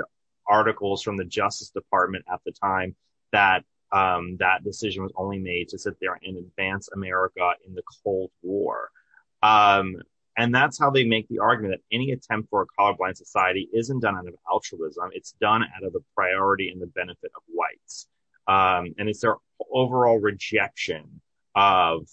[0.47, 2.95] articles from the Justice Department at the time
[3.31, 7.83] that um, that decision was only made to sit there and advance America in the
[8.03, 8.91] Cold War.
[9.41, 9.95] Um,
[10.39, 13.99] and that's how they make the argument that any attempt for a colorblind society isn't
[13.99, 15.09] done out of altruism.
[15.11, 18.07] It's done out of the priority and the benefit of whites.
[18.47, 19.35] Um, and it's their
[19.69, 21.19] overall rejection
[21.55, 22.07] of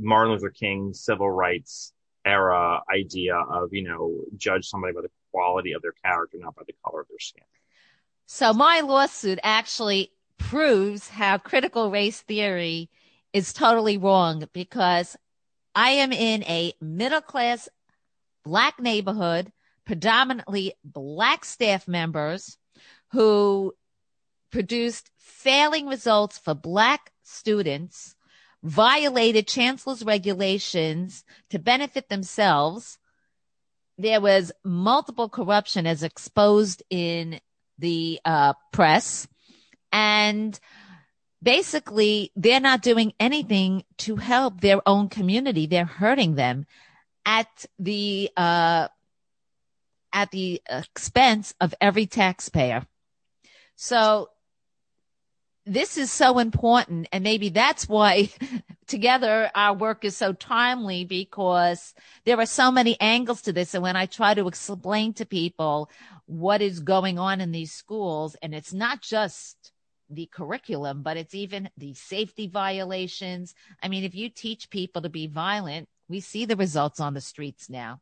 [0.00, 1.92] Martin Luther King's civil rights
[2.24, 6.62] era idea of, you know, judge somebody by the quality of their character, not by
[6.66, 7.44] the color of their skin.
[8.26, 12.90] So my lawsuit actually proves how critical race theory
[13.32, 15.16] is totally wrong because
[15.74, 17.68] I am in a middle class
[18.44, 19.52] black neighborhood,
[19.84, 22.58] predominantly black staff members
[23.12, 23.74] who
[24.50, 28.16] produced failing results for black students,
[28.62, 32.98] violated chancellor's regulations to benefit themselves.
[33.96, 37.40] There was multiple corruption as exposed in
[37.78, 39.28] the uh, press.
[39.92, 40.58] And
[41.42, 45.66] basically, they're not doing anything to help their own community.
[45.66, 46.66] They're hurting them
[47.24, 48.88] at the uh,
[50.12, 52.86] at the expense of every taxpayer.
[53.76, 54.30] So
[55.66, 57.08] this is so important.
[57.12, 58.30] And maybe that's why
[58.86, 63.74] together our work is so timely because there are so many angles to this.
[63.74, 65.90] And when I try to explain to people
[66.26, 69.72] what is going on in these schools, and it's not just
[70.10, 73.54] the curriculum, but it's even the safety violations.
[73.82, 77.20] I mean, if you teach people to be violent, we see the results on the
[77.20, 78.00] streets now.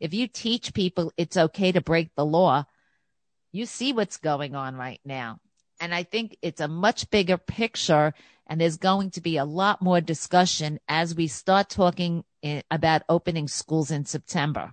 [0.00, 2.64] If you teach people it's okay to break the law,
[3.52, 5.38] you see what's going on right now.
[5.80, 8.14] And I think it's a much bigger picture
[8.46, 13.02] and there's going to be a lot more discussion as we start talking in, about
[13.08, 14.72] opening schools in September.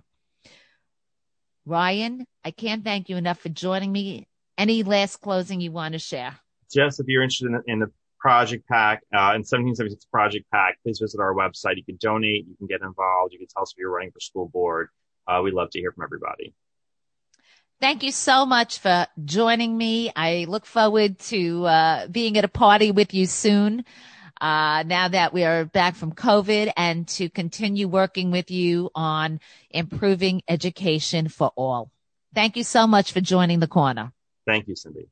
[1.66, 4.28] Ryan, I can't thank you enough for joining me.
[4.56, 6.38] Any last closing you want to share?
[6.74, 10.78] Just if you're interested in the, in the project PAC uh, and 1776 project PAC,
[10.82, 11.76] please visit our website.
[11.76, 14.20] You can donate, you can get involved, you can tell us if you're running for
[14.20, 14.88] school board.
[15.26, 16.52] Uh, we'd love to hear from everybody.
[17.80, 20.10] Thank you so much for joining me.
[20.16, 23.84] I look forward to uh, being at a party with you soon.
[24.40, 29.38] Uh, now that we are back from COVID and to continue working with you on
[29.70, 31.90] improving education for all.
[32.34, 34.12] Thank you so much for joining the corner.
[34.46, 35.06] Thank you, Cindy.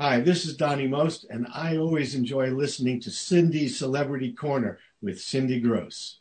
[0.00, 5.20] Hi, this is Donnie Most, and I always enjoy listening to Cindy's Celebrity Corner with
[5.20, 6.18] Cindy Gross.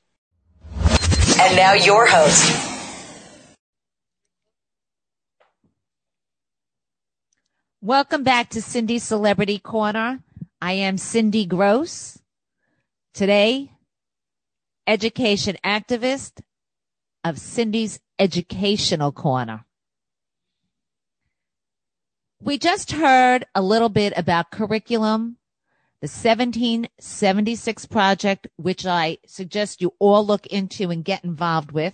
[1.39, 2.69] And now your host,
[7.81, 10.19] Welcome back to Cindy's Celebrity Corner.
[10.61, 12.19] I am Cindy Gross.
[13.15, 13.71] Today,
[14.85, 16.41] education activist
[17.23, 19.65] of Cindy's Educational Corner.
[22.43, 25.37] We just heard a little bit about curriculum,
[26.01, 31.93] the 1776 project, which I suggest you all look into and get involved with.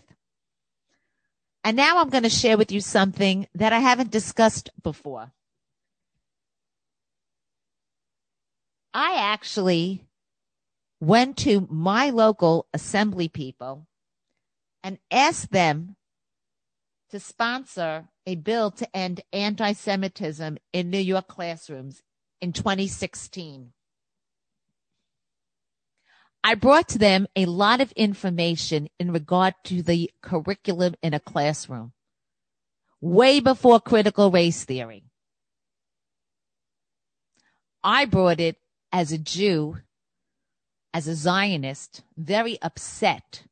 [1.63, 5.33] And now I'm going to share with you something that I haven't discussed before.
[8.91, 10.07] I actually
[10.99, 13.85] went to my local assembly people
[14.83, 15.95] and asked them
[17.09, 22.01] to sponsor a bill to end anti Semitism in New York classrooms
[22.41, 23.73] in 2016.
[26.43, 31.19] I brought to them a lot of information in regard to the curriculum in a
[31.19, 31.91] classroom,
[33.01, 35.03] way before critical race theory.
[37.83, 38.57] I brought it
[38.91, 39.77] as a Jew,
[40.93, 43.43] as a Zionist, very upset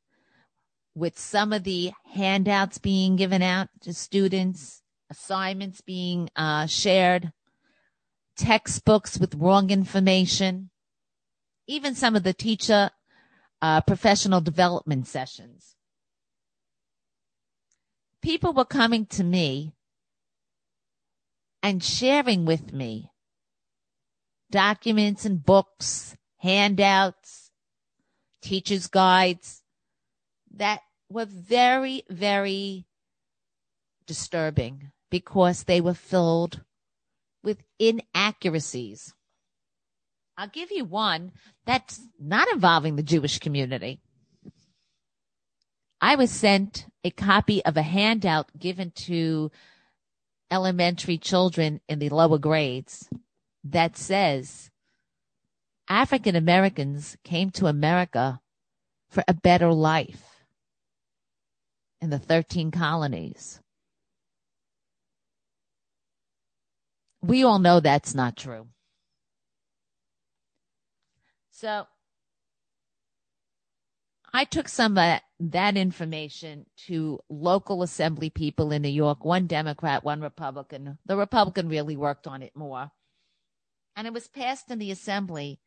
[0.98, 4.82] with some of the handouts being given out to students,
[5.12, 7.32] assignments being uh, shared,
[8.36, 10.72] textbooks with wrong information,
[11.68, 12.90] even some of the teacher
[13.62, 15.76] uh, professional development sessions.
[18.24, 19.76] People were coming to me
[21.62, 23.12] and sharing with me
[24.50, 27.52] documents and books, handouts,
[28.42, 29.62] teachers' guides
[30.56, 32.86] that were very, very
[34.06, 36.62] disturbing because they were filled
[37.44, 39.14] with inaccuracies.
[40.38, 41.32] I'll give you one
[41.66, 44.00] that's not involving the Jewish community.
[46.00, 49.52] I was sent a copy of a handout given to
[50.52, 53.10] elementary children in the lower grades
[53.64, 54.70] that says
[55.90, 58.40] African Americans came to America
[59.10, 60.37] for a better life
[62.02, 63.60] in the 13 colonies.
[67.22, 68.68] We all know that's not true.
[71.52, 71.88] So
[74.32, 80.04] I took some of that, information to local assembly people in New York, one Democrat,
[80.04, 80.98] one Republican.
[81.06, 82.92] The Republican really worked on it more
[83.98, 85.60] and it was passed in the assembly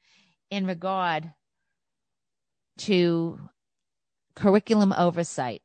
[0.50, 1.32] in regard
[2.78, 3.40] to
[4.36, 5.62] curriculum oversight.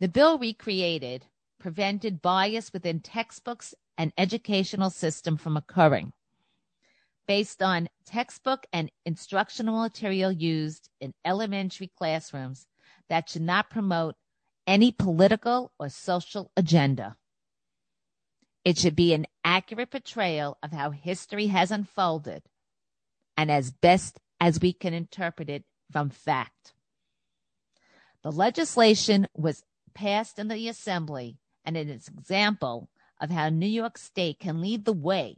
[0.00, 1.26] The bill recreated
[1.58, 6.14] prevented bias within textbooks and educational system from occurring
[7.26, 12.66] based on textbook and instructional material used in elementary classrooms
[13.08, 14.16] that should not promote
[14.66, 17.16] any political or social agenda.
[18.64, 22.42] It should be an accurate portrayal of how history has unfolded
[23.36, 26.74] and as best as we can interpret it from fact.
[28.22, 29.62] The legislation was
[29.94, 32.88] passed in the assembly and it is an example
[33.20, 35.36] of how New York State can lead the way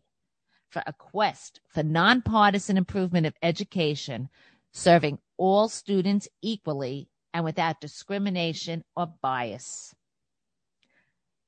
[0.71, 4.29] for a quest for nonpartisan improvement of education,
[4.73, 9.95] serving all students equally and without discrimination or bias.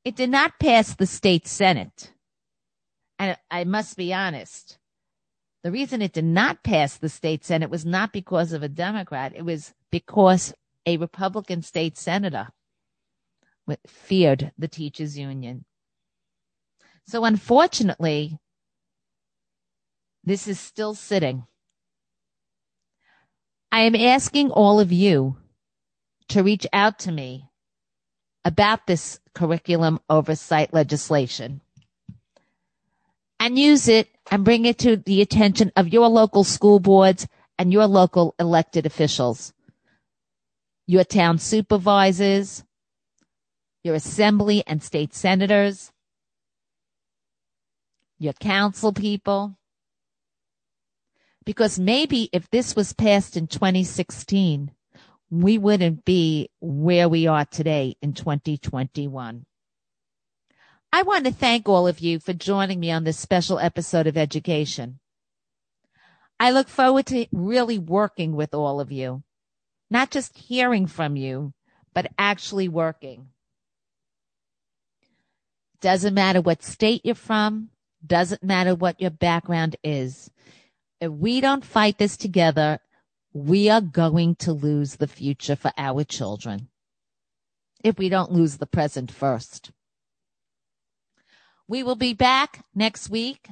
[0.05, 2.13] It did not pass the state Senate.
[3.19, 4.79] And I must be honest,
[5.63, 9.33] the reason it did not pass the state Senate was not because of a Democrat.
[9.35, 10.53] It was because
[10.85, 12.49] a Republican state senator
[13.87, 15.65] feared the teachers union.
[17.07, 18.39] So unfortunately,
[20.23, 21.47] this is still sitting.
[23.71, 25.37] I am asking all of you
[26.29, 27.49] to reach out to me
[28.45, 31.61] about this curriculum oversight legislation
[33.41, 37.27] and use it and bring it to the attention of your local school boards
[37.59, 39.53] and your local elected officials,
[40.87, 42.65] your town supervisors,
[43.85, 45.93] your assembly and state senators,
[48.19, 49.57] your council people.
[51.45, 54.73] Because maybe if this was passed in 2016,
[55.31, 59.45] we wouldn't be where we are today in 2021.
[60.91, 64.17] I want to thank all of you for joining me on this special episode of
[64.17, 65.01] education.
[66.41, 69.23] I look forward to really working with all of you,
[69.91, 71.53] not just hearing from you,
[71.93, 73.29] but actually working.
[75.85, 77.69] Doesn't matter what state you're from.
[78.07, 80.31] Doesn't matter what your background is.
[80.99, 82.79] If we don't fight this together,
[83.35, 86.69] we are going to lose the future for our children.
[87.83, 89.73] If we don't lose the present first.
[91.69, 93.51] We will be back next week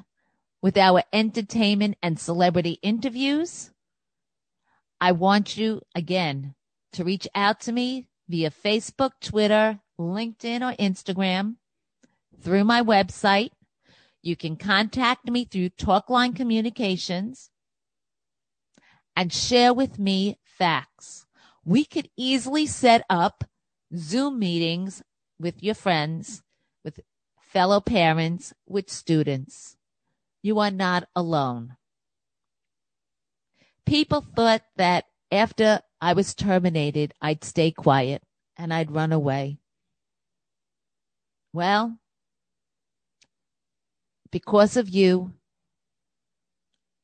[0.63, 3.73] with our entertainment and celebrity interviews.
[5.03, 6.55] I want you again
[6.95, 11.57] to reach out to me via Facebook, Twitter, LinkedIn, or Instagram
[12.41, 13.51] through my website.
[14.23, 17.51] You can contact me through Talkline Communications
[19.17, 21.27] and share with me facts.
[21.65, 23.45] We could easily set up
[23.97, 25.03] Zoom meetings
[25.39, 26.43] with your friends,
[26.85, 27.01] with
[27.41, 29.77] fellow parents, with students.
[30.43, 31.77] You are not alone.
[33.85, 38.23] People thought that after I was terminated, I'd stay quiet
[38.57, 39.59] and I'd run away.
[41.53, 41.99] Well,
[44.33, 45.33] because of you,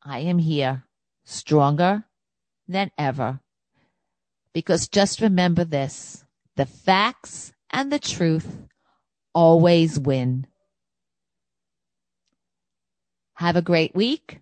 [0.02, 0.84] I am here,
[1.24, 2.04] stronger
[2.66, 3.40] than ever.
[4.52, 6.24] Because just remember this
[6.56, 8.58] the facts and the truth
[9.32, 10.46] always win.
[13.34, 14.40] Have a great week.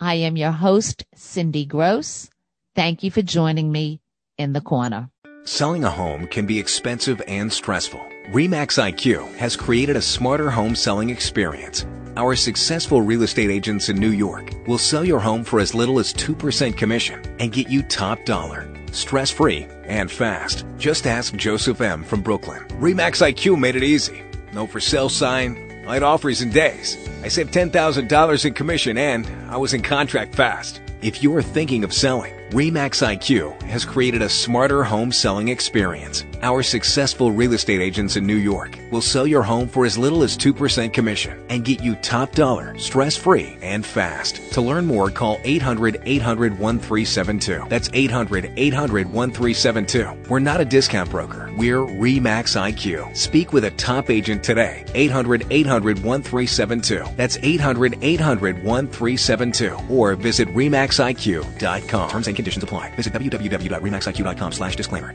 [0.00, 2.28] I am your host, Cindy Gross.
[2.74, 4.00] Thank you for joining me
[4.36, 5.10] in the corner.
[5.44, 8.00] Selling a home can be expensive and stressful.
[8.32, 11.84] REMAX IQ has created a smarter home selling experience
[12.16, 15.98] our successful real estate agents in New York will sell your home for as little
[15.98, 20.64] as 2% commission and get you top dollar, stress free, and fast.
[20.78, 22.04] Just ask Joseph M.
[22.04, 22.62] from Brooklyn.
[22.80, 24.22] REMAX IQ made it easy.
[24.52, 26.96] No for sale sign, light offers in days.
[27.22, 30.80] I saved $10,000 in commission and I was in contract fast.
[31.02, 36.24] If you are thinking of selling, REMAX IQ has created a smarter home selling experience.
[36.44, 40.22] Our successful real estate agents in New York will sell your home for as little
[40.22, 44.52] as 2% commission and get you top dollar, stress free, and fast.
[44.52, 47.64] To learn more, call 800 800 1372.
[47.70, 50.28] That's 800 800 1372.
[50.28, 51.50] We're not a discount broker.
[51.56, 53.16] We're REMAX IQ.
[53.16, 54.84] Speak with a top agent today.
[54.92, 57.16] 800 800 1372.
[57.16, 59.78] That's 800 800 1372.
[59.88, 62.10] Or visit REMAXIQ.com.
[62.10, 62.94] Terms and conditions apply.
[62.96, 65.14] Visit www.remaxiq.com slash disclaimer.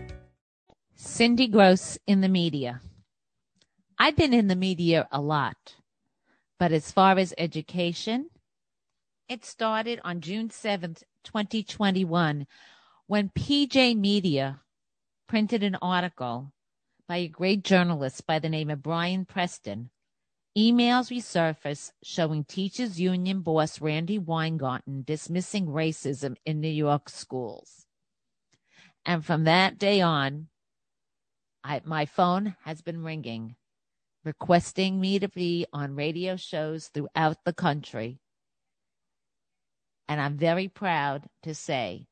[1.20, 2.80] Cindy Gross in the media.
[3.98, 5.76] I've been in the media a lot,
[6.58, 8.30] but as far as education,
[9.28, 12.48] it started on June 7th, 2021,
[13.08, 14.62] when PJ Media
[15.28, 16.54] printed an article
[17.06, 19.90] by a great journalist by the name of Bryan Preston.
[20.58, 27.86] Emails resurfaced showing teachers union boss Randi Weingarten dismissing racism in New York schools.
[29.06, 30.49] And from that day on,
[31.64, 33.56] I, my phone has been ringing,
[34.24, 38.20] requesting me to be on radio shows throughout the country.
[40.08, 42.08] And I'm very proud to say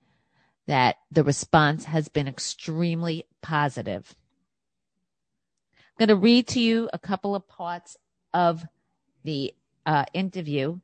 [0.68, 4.14] that the response has been extremely positive.
[6.00, 7.98] I'm going to read to you a couple of parts
[8.34, 8.66] of
[9.24, 9.54] the
[9.86, 10.80] uh, interview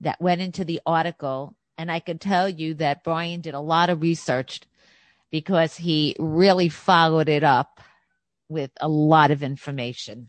[0.00, 3.88] that went into the article, And I can tell you that Bryan did a lot
[3.88, 4.60] of research
[5.30, 7.79] because he really followed it up
[8.50, 10.28] with a lot of information.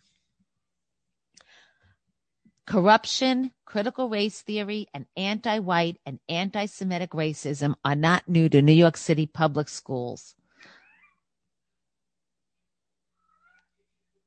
[2.68, 8.62] Corruption, critical race theory, and anti white and anti Semitic racism are not new to
[8.62, 10.36] New York City public schools.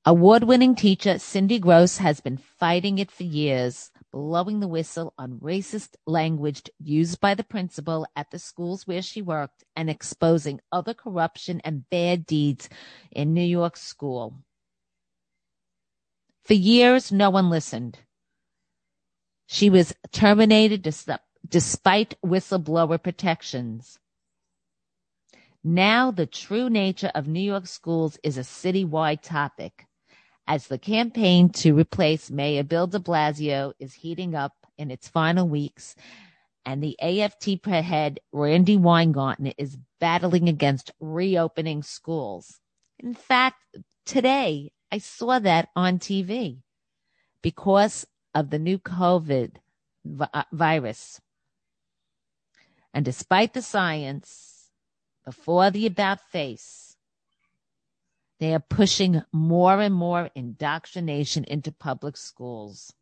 [0.04, 5.40] Award winning teacher Cindy Gross has been fighting it for years, blowing the whistle on
[5.40, 10.94] racist language used by the principal at the schools where she worked and exposing other
[10.94, 12.68] corruption and bad deeds
[13.10, 14.38] in New York school.
[16.44, 17.98] For years, no one listened.
[19.46, 20.88] She was terminated
[21.48, 23.98] despite whistleblower protections.
[25.64, 29.88] Now the true nature of New York schools is a citywide topic
[30.46, 35.48] as the campaign to replace Mayor Bill de Blasio is heating up in its final
[35.48, 35.94] weeks,
[36.66, 42.60] and the AFT head Randi Weingarten is battling against reopening schools.
[42.98, 43.64] In fact,
[44.04, 46.60] today I saw that on TV
[47.42, 49.56] because of the new COVID
[50.04, 51.20] vi- uh, virus.
[52.92, 54.70] And despite the science,
[55.24, 56.83] before the about face,
[58.40, 62.92] they are pushing more and more indoctrination into public schools.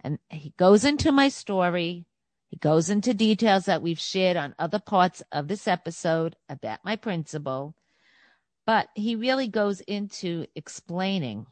[0.00, 2.04] And he goes into my story.
[2.48, 6.94] He goes into details that we've shared on other parts of this episode about my
[6.94, 7.74] principal.
[8.66, 11.46] But he really goes into explaining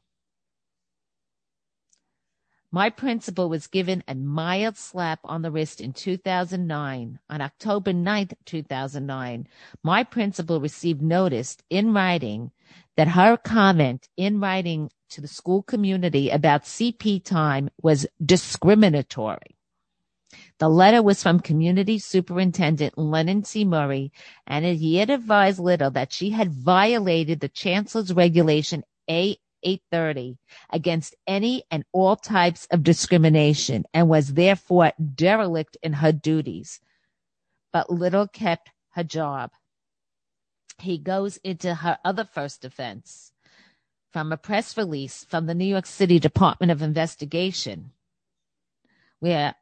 [2.74, 7.20] my principal was given a mild slap on the wrist in 2009.
[7.30, 9.46] On October 9th, 2009,
[9.84, 12.50] my principal received notice in writing
[12.96, 19.56] that her comment in writing to the school community about CP time was discriminatory.
[20.58, 23.64] The letter was from Community Superintendent Lennon C.
[23.64, 24.10] Murray,
[24.48, 30.38] and he had advised Little that she had violated the Chancellor's Regulation A 830
[30.70, 36.80] against any and all types of discrimination and was therefore derelict in her duties.
[37.72, 39.50] But Little kept her job.
[40.78, 43.32] He goes into her other first offense
[44.12, 47.90] from a press release from the New York City Department of Investigation,
[49.18, 49.56] where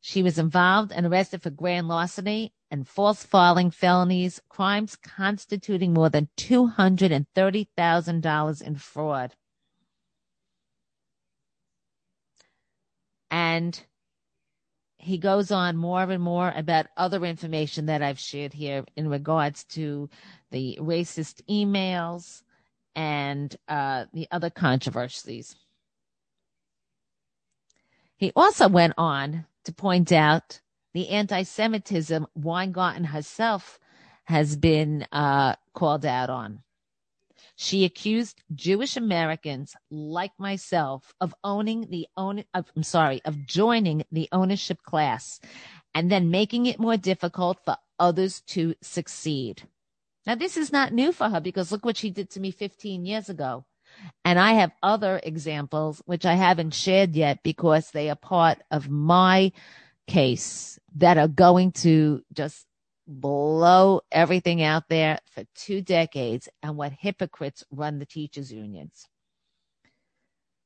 [0.00, 6.10] she was involved and arrested for grand larceny and false filing felonies, crimes constituting more
[6.10, 9.34] than $230,000 in fraud.
[13.30, 13.82] And
[14.98, 19.64] he goes on more and more about other information that I've shared here in regards
[19.64, 20.10] to
[20.50, 22.42] the racist emails
[22.94, 25.56] and uh, the other controversies.
[28.16, 30.60] He also went on to point out
[30.96, 33.78] the anti-Semitism Weingarten herself
[34.24, 36.60] has been uh, called out on.
[37.54, 44.06] She accused Jewish Americans like myself of owning the own, of, I'm sorry, of joining
[44.10, 45.38] the ownership class
[45.94, 49.64] and then making it more difficult for others to succeed.
[50.26, 53.04] Now, this is not new for her because look what she did to me 15
[53.04, 53.66] years ago.
[54.24, 58.88] And I have other examples, which I haven't shared yet because they are part of
[58.88, 59.52] my
[60.06, 62.66] case that are going to just
[63.06, 69.06] blow everything out there for two decades and what hypocrites run the teachers unions.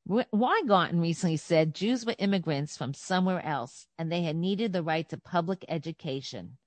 [0.07, 5.09] Weingarten recently said Jews were immigrants from somewhere else and they had needed the right
[5.09, 6.59] to public education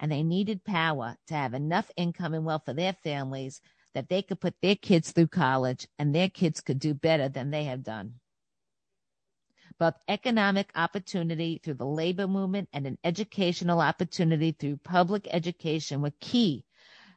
[0.00, 3.60] and they needed power to have enough income and wealth for their families
[3.94, 7.50] that they could put their kids through college and their kids could do better than
[7.50, 8.14] they have done.
[9.78, 16.12] Both economic opportunity through the labor movement and an educational opportunity through public education were
[16.20, 16.64] key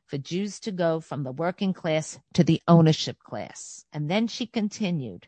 [0.08, 3.86] for Jews to go from the working class to the ownership class.
[3.94, 5.28] And then she continued,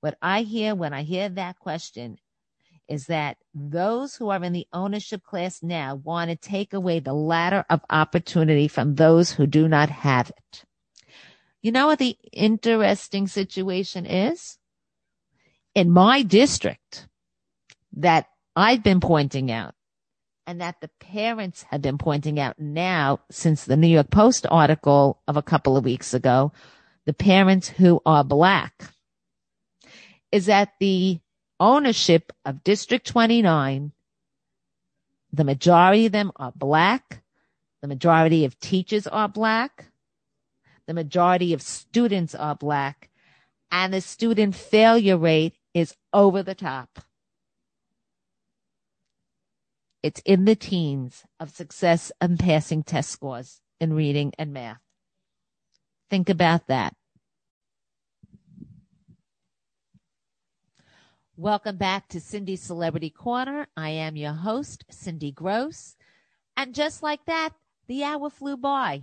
[0.00, 2.18] what I hear when I hear that question
[2.88, 7.14] is that those who are in the ownership class now want to take away the
[7.14, 10.64] ladder of opportunity from those who do not have it.
[11.62, 14.58] You know what the interesting situation is?
[15.76, 17.06] In my district
[17.92, 19.74] that I've been pointing out
[20.46, 25.20] and that the parents have been pointing out now since the New York Post article
[25.28, 26.50] of a couple of weeks ago,
[27.04, 28.94] the parents who are black
[30.32, 31.20] is that the
[31.60, 33.92] ownership of District 29,
[35.30, 37.22] the majority of them are black.
[37.82, 39.90] The majority of teachers are black.
[40.86, 43.10] The majority of students are black
[43.70, 47.00] and the student failure rate is over the top.
[50.02, 54.80] It's in the teens of success and passing test scores in reading and math.
[56.08, 56.94] Think about that.
[61.36, 63.66] Welcome back to Cindy's Celebrity Corner.
[63.76, 65.94] I am your host, Cindy Gross.
[66.56, 67.50] And just like that,
[67.86, 69.02] the hour flew by.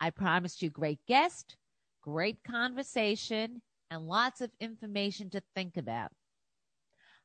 [0.00, 1.56] I promised you great guest,
[2.02, 3.62] great conversation,
[3.94, 6.10] and lots of information to think about.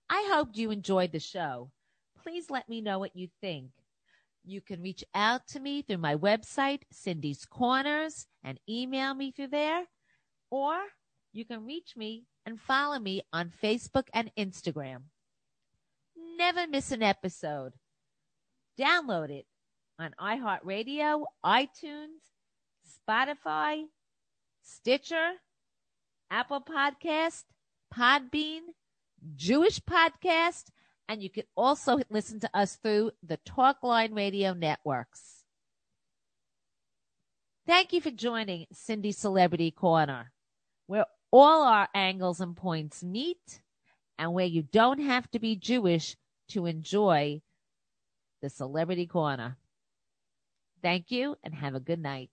[0.10, 1.72] I hoped you enjoyed the show.
[2.22, 3.72] Please let me know what you think.
[4.46, 9.48] You can reach out to me through my website, Cindy's Corners, and email me through
[9.48, 9.86] there.
[10.50, 10.78] Or
[11.34, 15.02] you can reach me and follow me on Facebook and Instagram.
[16.38, 17.74] Never miss an episode.
[18.80, 19.46] Download it
[20.00, 22.22] on iHeartRadio, iTunes,
[23.08, 23.86] Spotify,
[24.62, 25.34] Stitcher,
[26.32, 27.44] Apple Podcast,
[27.94, 28.62] Podbean,
[29.36, 30.66] Jewish Podcast,
[31.08, 35.44] and you can also listen to us through the Talkline Radio networks.
[37.66, 40.32] Thank you for joining Cindy Celebrity Corner,
[40.88, 43.62] where all our angles and points meet
[44.18, 46.16] and where you don't have to be Jewish
[46.50, 47.42] to enjoy
[48.42, 49.58] the Celebrity Corner.
[50.82, 52.32] Thank you and have a good night.